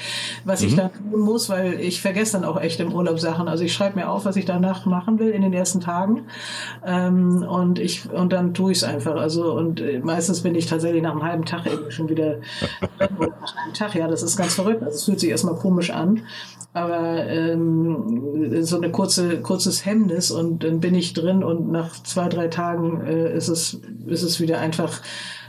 was 0.44 0.62
mhm. 0.62 0.68
ich 0.68 0.76
dann 0.76 0.90
tun 0.92 1.20
muss, 1.20 1.48
weil 1.48 1.74
ich 1.80 2.00
vergesse 2.00 2.32
dann 2.38 2.44
auch 2.44 2.60
echt 2.60 2.80
im 2.80 2.92
Urlaub 2.92 3.20
Sachen. 3.20 3.48
Also 3.48 3.64
ich 3.64 3.72
schreibe 3.72 3.98
mir 3.98 4.08
auf, 4.08 4.24
was 4.24 4.36
ich 4.36 4.44
danach 4.44 4.86
machen 4.86 5.18
will 5.18 5.30
in 5.30 5.42
den 5.42 5.52
ersten 5.52 5.80
Tagen 5.80 6.26
ähm, 6.86 7.42
und 7.42 7.78
ich 7.78 8.10
und 8.10 8.32
dann 8.32 8.54
tue 8.54 8.72
ich 8.72 8.78
es 8.78 8.84
einfach. 8.84 9.16
Also 9.16 9.52
und 9.52 9.80
äh, 9.80 9.98
meistens 9.98 10.42
bin 10.42 10.54
ich 10.54 10.66
tatsächlich 10.66 11.02
nach 11.02 11.12
einem 11.12 11.22
halben 11.22 11.44
Tag 11.44 11.66
eben 11.66 11.90
schon 11.90 12.08
wieder 12.08 12.36
einem 13.62 13.74
Tag, 13.74 13.94
ja, 13.94 14.08
das 14.08 14.22
ist 14.22 14.36
ganz 14.36 14.54
verrückt. 14.54 14.82
Also 14.82 14.96
es 14.96 15.04
fühlt 15.04 15.20
sich 15.20 15.30
erstmal 15.30 15.56
komisch 15.56 15.90
an, 15.90 16.22
aber 16.72 17.26
ähm, 17.26 18.64
so 18.64 18.76
eine 18.76 18.90
kurze, 18.90 19.40
kurzes 19.40 19.84
Hemmnis 19.84 20.30
und 20.30 20.64
dann 20.64 20.80
bin 20.80 20.94
ich 20.94 21.12
drin 21.12 21.42
und 21.42 21.70
nach 21.70 22.02
zwei, 22.02 22.28
drei 22.28 22.48
Tagen 22.48 23.00
äh, 23.06 23.34
ist 23.36 23.48
es, 23.48 23.80
ist 24.06 24.22
es 24.22 24.40
wieder 24.40 24.58
einfach 24.58 25.00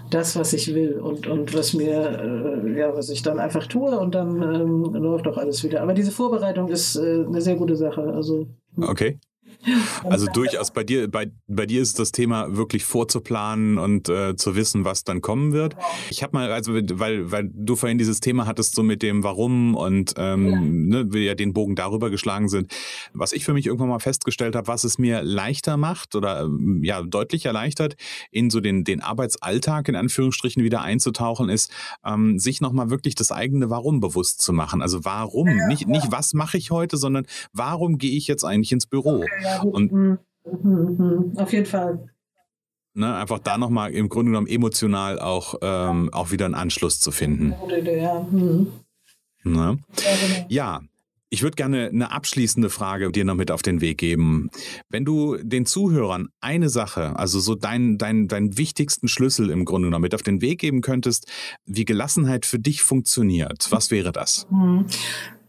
das, 0.10 0.36
was 0.36 0.54
ich 0.54 0.74
will 0.74 0.94
und, 0.94 1.28
und 1.28 1.54
was 1.54 1.74
mir, 1.74 2.64
äh, 2.64 2.80
ja, 2.80 2.96
was 2.96 3.10
ich 3.10 3.22
dann 3.22 3.40
einfach 3.40 3.68
tue 3.68 3.98
und 3.98 4.16
dann 4.16 4.42
ähm, 4.42 4.84
läuft 4.94 5.28
auch 5.28 5.38
alles 5.38 5.64
wieder. 5.64 5.82
Aber 5.82 5.94
diese 5.94 6.12
Vorbereitung 6.12 6.70
ist 6.70 6.96
äh, 6.96 7.26
eine 7.28 7.42
sehr 7.42 7.56
gute 7.56 7.76
Sache. 7.76 8.02
Also, 8.02 8.48
okay. 8.82 9.20
Also 10.04 10.28
durchaus 10.28 10.72
bei 10.72 10.84
dir, 10.84 11.10
bei, 11.10 11.32
bei 11.48 11.66
dir 11.66 11.82
ist 11.82 12.00
das 12.00 12.12
Thema 12.12 12.56
wirklich 12.56 12.86
vorzuplanen 12.86 13.78
und 13.78 14.10
äh, 14.10 14.36
zu 14.36 14.56
wissen, 14.56 14.86
was 14.86 15.04
dann 15.04 15.22
kommen 15.22 15.52
wird. 15.52 15.76
Ich 16.10 16.24
habe 16.24 16.34
mal, 16.34 16.52
also 16.52 16.74
weil, 16.74 17.32
weil 17.32 17.50
du 17.54 17.76
vorhin 17.76 17.98
dieses 17.98 18.20
Thema 18.20 18.46
hattest, 18.46 18.76
so 18.76 18.84
mit 18.84 19.04
dem 19.04 19.24
Warum 19.24 19.76
und 19.76 20.14
ähm, 20.18 20.50
ja. 20.50 20.60
Ne, 20.60 21.14
wir 21.14 21.24
ja 21.24 21.36
den 21.36 21.54
Bogen 21.54 21.76
darüber 21.76 22.10
geschlagen 22.10 22.50
sind, 22.50 22.74
was 23.14 23.34
ich 23.34 23.46
für 23.46 23.54
mich 23.54 23.68
irgendwann 23.68 23.90
mal 23.90 24.00
festgestellt 24.00 24.56
habe, 24.56 24.68
was 24.68 24.84
es 24.84 24.98
mir 24.98 25.22
leichter 25.22 25.78
macht 25.78 26.16
oder 26.16 26.42
ähm, 26.42 26.82
ja 26.84 27.02
deutlich 27.02 27.46
erleichtert, 27.46 27.96
in 28.32 28.50
so 28.50 28.62
den, 28.62 28.84
den 28.84 29.02
Arbeitsalltag 29.02 29.88
in 29.90 29.96
Anführungsstrichen 29.96 30.64
wieder 30.64 30.82
einzutauchen, 30.82 31.50
ist, 31.50 31.72
ähm, 32.06 32.40
sich 32.40 32.62
nochmal 32.62 32.90
wirklich 32.90 33.16
das 33.16 33.32
eigene 33.32 33.70
Warum 33.70 34.00
bewusst 34.00 34.42
zu 34.42 34.54
machen. 34.54 34.82
Also 34.82 35.06
warum? 35.06 35.48
Ja, 35.48 35.68
nicht, 35.68 35.82
ja. 35.84 35.88
nicht 35.88 36.12
was 36.12 36.34
mache 36.34 36.58
ich 36.58 36.72
heute, 36.72 36.98
sondern 36.98 37.26
warum 37.54 37.98
gehe 37.98 38.16
ich 38.16 38.28
jetzt 38.28 38.44
eigentlich 38.44 38.72
ins 38.72 38.88
Büro? 38.88 39.24
Okay, 39.24 39.49
und 39.64 39.92
mhm. 39.92 40.20
Mhm. 40.46 40.96
mhm. 40.98 41.38
Auf 41.38 41.52
jeden 41.54 41.66
Fall. 41.66 42.10
Ne, 42.94 43.16
einfach 43.16 43.40
da 43.40 43.58
nochmal 43.58 43.92
im 43.92 44.10
Grunde 44.10 44.32
genommen 44.32 44.48
emotional 44.48 45.20
auch, 45.20 45.56
ähm, 45.62 46.10
auch 46.12 46.32
wieder 46.32 46.46
einen 46.46 46.56
Anschluss 46.56 47.00
zu 47.00 47.12
finden. 47.12 47.54
Ja, 47.86 48.22
mhm. 48.22 48.72
ne? 49.44 49.78
Genau. 49.84 50.46
ja 50.50 50.82
ich 51.30 51.44
würde 51.44 51.56
gerne 51.56 51.90
eine 51.90 52.12
abschließende 52.12 52.70
Frage 52.70 53.12
dir 53.12 53.24
noch 53.24 53.36
mit 53.36 53.52
auf 53.52 53.62
den 53.62 53.82
Weg 53.82 54.00
geben. 54.00 54.50
Wenn 54.90 55.06
du 55.06 55.38
den 55.38 55.66
Zuhörern 55.66 56.30
eine 56.42 56.70
Sache, 56.70 57.16
also 57.18 57.40
so 57.40 57.56
deinen 57.56 57.98
dein, 57.98 58.28
dein 58.28 58.58
wichtigsten 58.58 59.08
Schlüssel 59.08 59.50
im 59.50 59.66
Grunde 59.66 59.88
genommen 59.88 60.04
mit 60.04 60.16
auf 60.16 60.24
den 60.24 60.42
Weg 60.42 60.60
geben 60.60 60.82
könntest, 60.82 61.28
wie 61.66 61.86
Gelassenheit 61.86 62.46
für 62.46 62.60
dich 62.60 62.82
funktioniert, 62.82 63.68
was 63.70 63.92
wäre 63.92 64.12
das? 64.12 64.48
Mhm. 64.50 64.86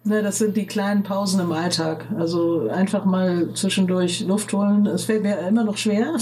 Ne, 0.02 0.22
das 0.22 0.38
sind 0.38 0.56
die 0.56 0.66
kleinen 0.66 1.02
Pausen 1.02 1.40
im 1.40 1.52
Alltag. 1.52 2.06
Also 2.18 2.68
einfach 2.70 3.04
mal 3.04 3.52
zwischendurch 3.52 4.20
Luft 4.20 4.52
holen. 4.54 4.86
Es 4.86 5.04
fällt 5.04 5.22
mir 5.22 5.38
immer 5.40 5.62
noch 5.62 5.76
schwer. 5.76 6.14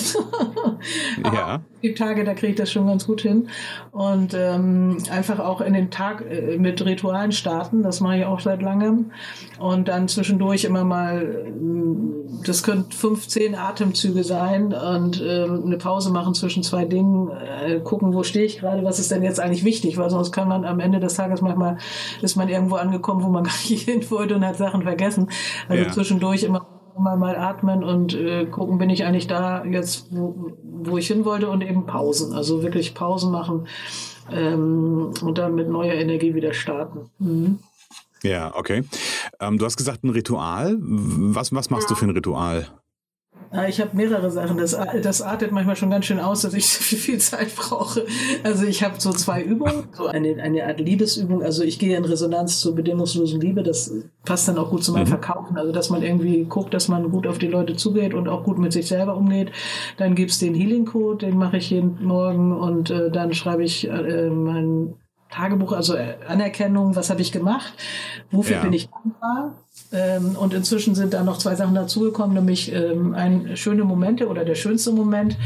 ja. 1.24 1.60
Gibt 1.80 1.98
Tage, 1.98 2.24
da 2.24 2.34
kriege 2.34 2.52
ich 2.52 2.58
das 2.58 2.72
schon 2.72 2.88
ganz 2.88 3.06
gut 3.06 3.20
hin. 3.20 3.48
Und 3.92 4.34
ähm, 4.34 4.98
einfach 5.10 5.38
auch 5.38 5.60
in 5.60 5.74
den 5.74 5.90
Tag 5.90 6.24
äh, 6.28 6.58
mit 6.58 6.84
Ritualen 6.84 7.30
starten. 7.30 7.82
Das 7.82 8.00
mache 8.00 8.18
ich 8.18 8.24
auch 8.24 8.40
seit 8.40 8.62
langem. 8.62 9.12
Und 9.60 9.86
dann 9.86 10.08
zwischendurch 10.08 10.64
immer 10.64 10.82
mal, 10.84 11.22
äh, 11.22 12.44
das 12.44 12.64
können 12.64 12.86
15 12.90 13.54
Atemzüge 13.54 14.24
sein 14.24 14.72
und 14.72 15.20
äh, 15.20 15.44
eine 15.44 15.78
Pause 15.78 16.10
machen 16.10 16.34
zwischen 16.34 16.64
zwei 16.64 16.84
Dingen. 16.84 17.30
Äh, 17.30 17.80
gucken, 17.80 18.12
wo 18.12 18.24
stehe 18.24 18.44
ich 18.44 18.58
gerade, 18.58 18.82
was 18.84 18.98
ist 18.98 19.12
denn 19.12 19.22
jetzt 19.22 19.38
eigentlich 19.38 19.64
wichtig? 19.64 19.98
Weil 19.98 20.10
sonst 20.10 20.32
kann 20.32 20.48
man 20.48 20.64
am 20.64 20.80
Ende 20.80 20.98
des 20.98 21.14
Tages 21.14 21.42
manchmal, 21.42 21.78
ist 22.22 22.36
man 22.36 22.48
irgendwo 22.48 22.74
angekommen, 22.74 23.22
wo 23.22 23.28
man 23.28 23.44
gar 23.44 23.54
nicht 23.68 23.84
hin 23.84 24.04
wollte 24.10 24.34
und 24.34 24.44
hat 24.44 24.56
Sachen 24.56 24.82
vergessen. 24.82 25.30
Also 25.68 25.84
ja. 25.84 25.92
zwischendurch 25.92 26.42
immer 26.42 26.77
mal, 26.98 27.16
mal 27.16 27.36
atmen 27.36 27.84
und 27.84 28.14
äh, 28.14 28.46
gucken, 28.46 28.78
bin 28.78 28.90
ich 28.90 29.04
eigentlich 29.04 29.26
da 29.26 29.64
jetzt, 29.64 30.08
wo, 30.10 30.52
wo 30.62 30.98
ich 30.98 31.06
hin 31.06 31.24
wollte 31.24 31.48
und 31.48 31.62
eben 31.62 31.86
Pausen. 31.86 32.32
Also 32.34 32.62
wirklich 32.62 32.94
Pausen 32.94 33.30
machen 33.30 33.66
ähm, 34.30 35.12
und 35.22 35.38
dann 35.38 35.54
mit 35.54 35.68
neuer 35.68 35.94
Energie 35.94 36.34
wieder 36.34 36.52
starten. 36.52 37.10
Mhm. 37.18 37.58
Ja, 38.22 38.54
okay. 38.56 38.84
Ähm, 39.40 39.58
du 39.58 39.64
hast 39.64 39.76
gesagt, 39.76 40.04
ein 40.04 40.10
Ritual. 40.10 40.76
Was, 40.80 41.54
was 41.54 41.70
machst 41.70 41.88
ja. 41.88 41.94
du 41.94 42.00
für 42.00 42.06
ein 42.06 42.10
Ritual? 42.10 42.66
Ich 43.68 43.80
habe 43.80 43.96
mehrere 43.96 44.30
Sachen. 44.30 44.58
Das, 44.58 44.76
das 45.02 45.22
artet 45.22 45.52
manchmal 45.52 45.76
schon 45.76 45.90
ganz 45.90 46.04
schön 46.04 46.20
aus, 46.20 46.42
dass 46.42 46.54
ich 46.54 46.68
so 46.68 46.82
viel, 46.82 46.98
viel 46.98 47.18
Zeit 47.18 47.54
brauche. 47.56 48.04
Also 48.42 48.66
ich 48.66 48.82
habe 48.82 48.94
so 48.98 49.10
zwei 49.10 49.42
Übungen, 49.42 49.88
so 49.92 50.06
eine, 50.06 50.42
eine 50.42 50.66
Art 50.66 50.80
Liebesübung. 50.80 51.42
Also 51.42 51.62
ich 51.62 51.78
gehe 51.78 51.96
in 51.96 52.04
Resonanz 52.04 52.60
zur 52.60 52.74
bedingungslosen 52.74 53.40
Liebe. 53.40 53.62
Das 53.62 53.92
passt 54.24 54.48
dann 54.48 54.58
auch 54.58 54.70
gut 54.70 54.84
zu 54.84 54.92
meinem 54.92 55.04
mhm. 55.04 55.08
Verkaufen. 55.08 55.56
Also 55.56 55.72
dass 55.72 55.90
man 55.90 56.02
irgendwie 56.02 56.44
guckt, 56.44 56.74
dass 56.74 56.88
man 56.88 57.10
gut 57.10 57.26
auf 57.26 57.38
die 57.38 57.48
Leute 57.48 57.76
zugeht 57.76 58.14
und 58.14 58.28
auch 58.28 58.44
gut 58.44 58.58
mit 58.58 58.72
sich 58.72 58.86
selber 58.86 59.16
umgeht. 59.16 59.50
Dann 59.96 60.14
gibt's 60.14 60.38
den 60.38 60.54
Healing 60.54 60.84
Code, 60.84 61.26
den 61.26 61.38
mache 61.38 61.56
ich 61.56 61.70
jeden 61.70 62.04
Morgen 62.04 62.52
und 62.52 62.90
äh, 62.90 63.10
dann 63.10 63.32
schreibe 63.32 63.64
ich 63.64 63.88
äh, 63.88 64.28
mein 64.28 64.94
Tagebuch, 65.30 65.72
also 65.72 65.96
Anerkennung, 66.26 66.96
was 66.96 67.10
habe 67.10 67.20
ich 67.20 67.32
gemacht, 67.32 67.72
wofür 68.30 68.56
ja. 68.56 68.62
bin 68.62 68.72
ich 68.72 68.88
dankbar 68.88 69.54
ähm, 69.92 70.36
und 70.36 70.54
inzwischen 70.54 70.94
sind 70.94 71.14
da 71.14 71.22
noch 71.22 71.38
zwei 71.38 71.54
Sachen 71.54 71.74
dazugekommen, 71.74 72.34
nämlich 72.34 72.72
ähm, 72.72 73.14
ein 73.14 73.56
schöne 73.56 73.84
Momente 73.84 74.28
oder 74.28 74.44
der 74.44 74.54
schönste 74.54 74.92
Moment 74.92 75.36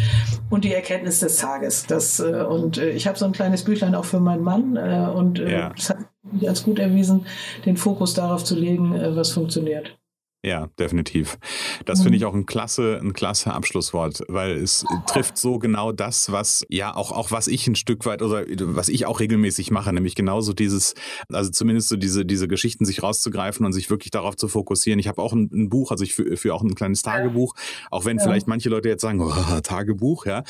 und 0.51 0.65
die 0.65 0.73
Erkenntnis 0.73 1.21
des 1.21 1.37
Tages. 1.37 1.87
Das, 1.87 2.21
äh, 2.21 2.45
und 2.49 2.79
äh, 2.79 2.91
ich 2.91 3.07
habe 3.07 3.19
so 3.19 3.25
ein 3.25 3.33
kleines 3.33 3.65
Büchlein 3.65 3.95
auch 3.95 4.05
für 4.05 4.21
meinen 4.21 4.43
Mann 4.43 4.77
äh, 4.77 5.11
und 5.15 5.39
äh, 5.39 5.53
ja. 5.53 5.73
das 5.77 5.91
hat 5.91 5.99
sich 6.33 6.49
als 6.49 6.63
gut 6.63 6.79
erwiesen, 6.79 7.27
den 7.67 7.77
Fokus 7.77 8.15
darauf 8.15 8.45
zu 8.45 8.55
legen, 8.57 8.95
äh, 8.95 9.15
was 9.15 9.31
funktioniert. 9.31 9.97
Ja, 10.45 10.71
definitiv. 10.77 11.39
Das 11.85 12.01
mhm. 12.01 12.03
finde 12.03 12.19
ich 12.19 12.25
auch 12.25 12.35
ein 12.35 12.47
klasse, 12.47 12.99
ein 13.01 13.13
klasse 13.13 13.53
Abschlusswort, 13.53 14.25
weil 14.27 14.57
es 14.57 14.85
trifft 15.07 15.39
so 15.39 15.61
genau 15.61 15.93
das, 15.93 16.33
was 16.33 16.65
ja 16.69 16.97
auch, 16.97 17.13
auch 17.13 17.31
was 17.31 17.47
ich 17.47 17.69
ein 17.69 17.77
Stück 17.77 18.07
weit 18.07 18.23
oder 18.23 18.45
was 18.49 18.89
ich 18.89 19.07
auch 19.07 19.21
regelmäßig 19.21 19.71
mache, 19.71 19.93
nämlich 19.93 20.17
genauso 20.17 20.53
dieses, 20.53 20.95
also 21.29 21.49
zumindest 21.51 21.91
so 21.91 21.97
diese, 21.97 22.27
diese 22.27 22.49
Geschichten 22.49 22.85
sich 22.85 23.05
rauszugreifen 23.05 23.65
und 23.65 23.73
sich 23.73 23.89
wirklich 23.89 24.11
darauf 24.11 24.35
zu 24.35 24.49
fokussieren. 24.49 24.99
Ich 24.99 25.07
habe 25.07 25.23
auch 25.23 25.33
ein, 25.33 25.49
ein, 25.53 25.69
Buch, 25.69 25.93
also 25.93 26.03
ich 26.03 26.13
führe 26.13 26.37
für 26.37 26.55
auch 26.55 26.63
ein 26.63 26.75
kleines 26.75 27.03
Tagebuch, 27.03 27.55
auch 27.93 28.05
wenn 28.05 28.17
ja. 28.17 28.25
vielleicht 28.25 28.49
manche 28.49 28.69
Leute 28.69 28.89
jetzt 28.89 29.03
sagen, 29.03 29.21
oh, 29.21 29.33
Tagebuch, 29.63 30.27
ja. 30.27 30.43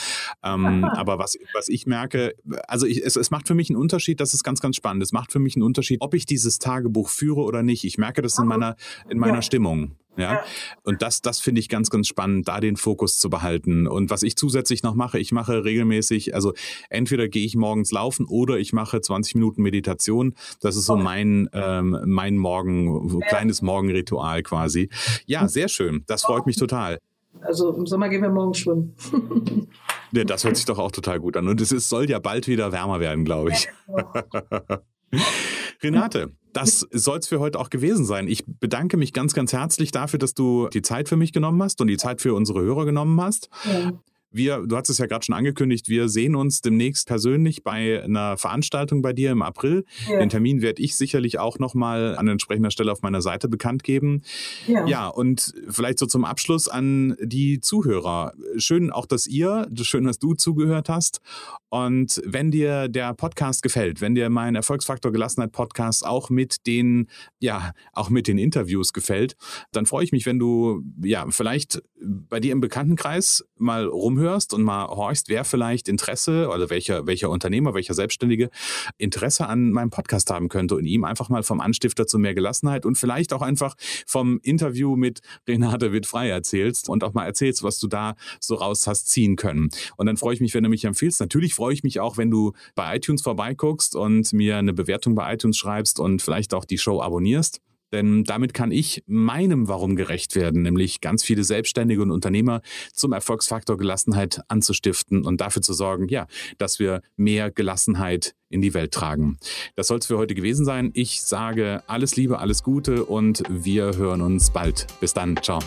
Ähm, 0.43 0.85
aber 0.85 1.19
was, 1.19 1.37
was 1.53 1.69
ich 1.69 1.87
merke, 1.87 2.35
also 2.67 2.87
ich, 2.87 3.05
es, 3.05 3.17
es 3.17 3.31
macht 3.31 3.47
für 3.47 3.55
mich 3.55 3.69
einen 3.69 3.79
Unterschied, 3.79 4.21
das 4.21 4.33
ist 4.33 4.43
ganz, 4.43 4.63
ganz 4.63 4.77
spannend. 4.77 5.03
Es 5.03 5.13
macht 5.13 5.33
für 5.33 5.39
mich 5.39 5.55
einen 5.55 5.65
Unterschied, 5.65 6.01
ob 6.01 6.15
ich 6.15 6.25
dieses 6.25 6.59
Tagebuch 6.59 7.11
führe 7.11 7.43
oder 7.43 7.63
nicht. 7.63 7.85
Ich 7.85 7.99
merke 7.99 8.23
das 8.23 8.39
in 8.39 8.47
meiner, 8.47 8.77
in 9.11 9.19
meiner 9.19 9.35
ja. 9.35 9.43
Stimmung. 9.43 9.82
Ja? 10.17 10.33
ja. 10.33 10.45
Und 10.83 11.03
das, 11.03 11.23
das 11.23 11.41
finde 11.41 11.61
ich 11.61 11.69
ganz, 11.69 11.91
ganz 11.91 12.09
spannend, 12.09 12.49
da 12.49 12.61
den 12.61 12.77
Fokus 12.77 13.19
zu 13.19 13.31
behalten. 13.31 13.87
Und 13.87 14.11
was 14.11 14.23
ich 14.23 14.37
zusätzlich 14.37 14.83
noch 14.83 14.95
mache, 14.95 15.19
ich 15.19 15.33
mache 15.33 15.65
regelmäßig, 15.65 16.35
also 16.35 16.53
entweder 16.91 17.29
gehe 17.29 17.45
ich 17.45 17.57
morgens 17.57 17.93
laufen 17.93 18.27
oder 18.27 18.59
ich 18.59 18.73
mache 18.73 19.01
20 19.01 19.35
Minuten 19.37 19.63
Meditation. 19.63 20.35
Das 20.61 20.77
ist 20.77 20.87
so 20.87 20.97
mein, 20.97 21.49
ähm, 21.53 21.99
mein 22.05 22.37
Morgen, 22.37 23.21
kleines 23.29 23.63
Morgenritual 23.63 24.43
quasi. 24.43 24.89
Ja, 25.27 25.49
sehr 25.49 25.69
schön. 25.69 26.05
Das 26.07 26.23
freut 26.23 26.47
mich 26.47 26.57
total. 26.57 26.99
Also 27.41 27.75
im 27.75 27.87
Sommer 27.87 28.09
gehen 28.09 28.23
wir 28.23 28.31
morgen 28.31 28.55
schwimmen. 28.55 28.95
ja, 30.13 30.25
das 30.25 30.45
hört 30.45 30.57
sich 30.57 30.67
doch 30.67 30.79
auch 30.79 30.93
total 30.93 31.19
gut 31.19 31.37
an. 31.37 31.49
Und 31.49 31.61
es 31.61 31.73
ist, 31.73 31.89
soll 31.89 32.09
ja 32.09 32.19
bald 32.19 32.47
wieder 32.47 32.73
wärmer 32.73 33.01
werden, 33.01 33.25
glaube 33.25 33.53
ich. 33.53 33.69
Renate, 35.83 36.33
das 36.53 36.87
soll 36.91 37.19
es 37.19 37.29
für 37.29 37.41
heute 37.41 37.59
auch 37.59 37.71
gewesen 37.71 38.05
sein. 38.05 38.29
Ich 38.29 38.45
bedanke 38.47 38.97
mich 38.97 39.13
ganz, 39.13 39.35
ganz 39.35 39.53
herzlich 39.53 39.91
dafür, 39.91 40.19
dass 40.19 40.35
du 40.35 40.69
die 40.69 40.83
Zeit 40.83 41.09
für 41.09 41.17
mich 41.17 41.33
genommen 41.33 41.63
hast 41.63 41.81
und 41.81 41.87
die 41.87 41.97
Zeit 41.97 42.21
für 42.21 42.35
unsere 42.35 42.61
Hörer 42.63 42.85
genommen 42.85 43.21
hast. 43.21 43.49
Ja. 43.65 43.93
Wir, 44.33 44.65
du 44.67 44.77
hast 44.77 44.89
es 44.89 44.99
ja 44.99 45.07
gerade 45.07 45.25
schon 45.25 45.35
angekündigt, 45.35 45.89
wir 45.89 46.09
sehen 46.09 46.35
uns 46.35 46.63
demnächst 46.63 47.07
persönlich 47.07 47.63
bei 47.63 48.03
einer 48.03 48.37
Veranstaltung 48.37 49.03
bei 49.03 49.13
dir 49.13 49.31
im 49.31 49.43
April. 49.43 49.85
Ja. 50.09 50.19
Den 50.19 50.31
Termin 50.31 50.63
werde 50.63 50.83
ich 50.83 50.97
sicherlich 50.97 51.39
auch 51.39 51.59
nochmal 51.59 52.17
an 52.17 52.29
entsprechender 52.29 52.71
Stelle 52.71 52.91
auf 52.91 53.03
meiner 53.03 53.23
Seite 53.23 53.49
bekannt 53.49 53.85
geben. 53.85 54.23
Ja. 54.67 54.87
ja, 54.87 55.09
und 55.09 55.55
vielleicht 55.69 55.99
so 55.99 56.07
zum 56.07 56.25
Abschluss 56.25 56.69
an 56.69 57.17
die 57.21 57.61
Zuhörer. 57.61 58.33
Schön 58.57 58.91
auch, 58.91 59.07
dass 59.07 59.27
ihr, 59.27 59.69
schön, 59.83 60.05
dass 60.05 60.19
du 60.19 60.35
zugehört 60.35 60.89
hast. 60.89 61.21
Und 61.69 62.21
wenn 62.25 62.51
dir 62.51 62.89
der 62.89 63.15
Podcast 63.15 63.63
gefällt, 63.63 64.01
wenn 64.01 64.15
dir 64.15 64.29
mein 64.31 64.55
Erfolgsfaktor 64.55 65.13
Gelassenheit 65.13 65.53
Podcast 65.53 66.07
auch 66.07 66.31
mit 66.31 66.67
den, 66.67 67.09
ja, 67.39 67.73
auch 67.93 68.11
mit 68.11 68.29
den 68.29 68.39
Interviews 68.39 68.93
gefällt, 68.93 69.37
dann 69.73 69.87
freue 69.87 70.05
ich 70.05 70.13
mich, 70.13 70.27
wenn 70.27 70.39
du, 70.39 70.83
ja, 71.03 71.27
vielleicht 71.31 71.83
bei 72.01 72.41
dir 72.41 72.53
im 72.53 72.61
Bekanntenkreis 72.61 73.45
mal 73.57 73.87
rumhörst 73.87 74.22
zuhörst 74.23 74.55
und 74.55 74.63
mal 74.63 74.87
horchst, 74.87 75.29
wer 75.29 75.45
vielleicht 75.45 75.89
Interesse 75.89 76.49
oder 76.49 76.71
welcher, 76.71 77.07
welcher 77.07 77.29
Unternehmer, 77.29 77.75
welcher 77.75 77.95
Selbstständige 77.95 78.51
Interesse 78.99 79.49
an 79.49 79.73
meinem 79.73 79.91
Podcast 79.91 80.31
haben 80.31 80.49
könnte 80.49 80.77
und 80.77 80.87
ihm 80.87 81.05
einfach 81.05 81.29
mal 81.29 81.43
vom 81.43 81.61
Anstifter 81.61 82.07
zu 82.07 82.19
mehr 82.19 82.35
Gelassenheit 82.35 82.87
und 82.87 82.97
vielleicht 82.97 83.33
auch 83.33 83.43
einfach 83.43 83.75
vom 84.07 84.39
Interview 84.43 84.95
mit 84.97 85.21
Renate 85.49 85.93
Wittfrei 85.93 86.29
erzählst 86.29 86.89
und 86.89 87.03
auch 87.03 87.15
mal 87.15 87.25
erzählst, 87.25 87.65
was 87.65 87.81
du 87.81 87.89
da 87.89 88.15
so 88.41 88.55
raus 88.55 88.87
hast 88.87 89.09
ziehen 89.09 89.35
können. 89.35 89.71
Und 89.97 90.07
dann 90.07 90.17
freue 90.17 90.35
ich 90.35 90.41
mich, 90.41 90.55
wenn 90.55 90.63
du 90.63 90.71
mich 90.71 90.85
empfiehlst. 90.85 91.21
Natürlich 91.21 91.55
freue 91.55 91.75
ich 91.75 91.83
mich 91.83 91.99
auch, 91.99 92.17
wenn 92.17 92.31
du 92.31 92.53
bei 92.77 92.97
iTunes 92.97 93.23
vorbeiguckst 93.23 93.97
und 93.97 94.33
mir 94.33 94.57
eine 94.57 94.73
Bewertung 94.73 95.17
bei 95.17 95.35
iTunes 95.35 95.57
schreibst 95.57 95.99
und 95.99 96.23
vielleicht 96.23 96.55
auch 96.55 96.65
die 96.65 96.79
Show 96.79 97.01
abonnierst. 97.01 97.61
Denn 97.93 98.25
damit 98.25 98.55
kann 98.55 98.73
ich 98.73 99.03
meinem 99.07 99.69
Warum 99.69 99.97
gerecht 99.97 100.35
werden, 100.35 100.63
nämlich 100.63 101.01
ganz 101.01 101.23
viele 101.23 101.45
Selbstständige 101.45 102.03
und 102.03 102.11
Unternehmer 102.11 102.63
zum 102.93 103.13
Erfolgsfaktor 103.13 103.77
Gelassenheit 103.77 104.41
anzustiften 104.49 105.25
und 105.25 105.41
dafür 105.41 105.63
zu 105.63 105.75
sorgen, 105.75 106.09
ja, 106.09 106.27
dass 106.59 106.79
wir 106.79 107.03
mehr 107.17 107.51
Gelassenheit 107.51 108.35
in 108.49 108.61
die 108.61 108.75
Welt 108.75 108.93
tragen. 108.93 109.39
Das 109.77 109.87
soll 109.87 109.99
es 109.99 110.07
für 110.07 110.19
heute 110.19 110.35
gewesen 110.35 110.65
sein. 110.65 110.91
Ich 110.95 111.23
sage 111.23 111.83
alles 111.87 112.17
Liebe, 112.17 112.39
alles 112.39 112.63
Gute 112.63 113.05
und 113.05 113.43
wir 113.49 113.97
hören 113.97 114.21
uns 114.21 114.51
bald. 114.51 114.87
Bis 115.01 115.15
dann. 115.15 115.37
Ciao. 115.43 115.61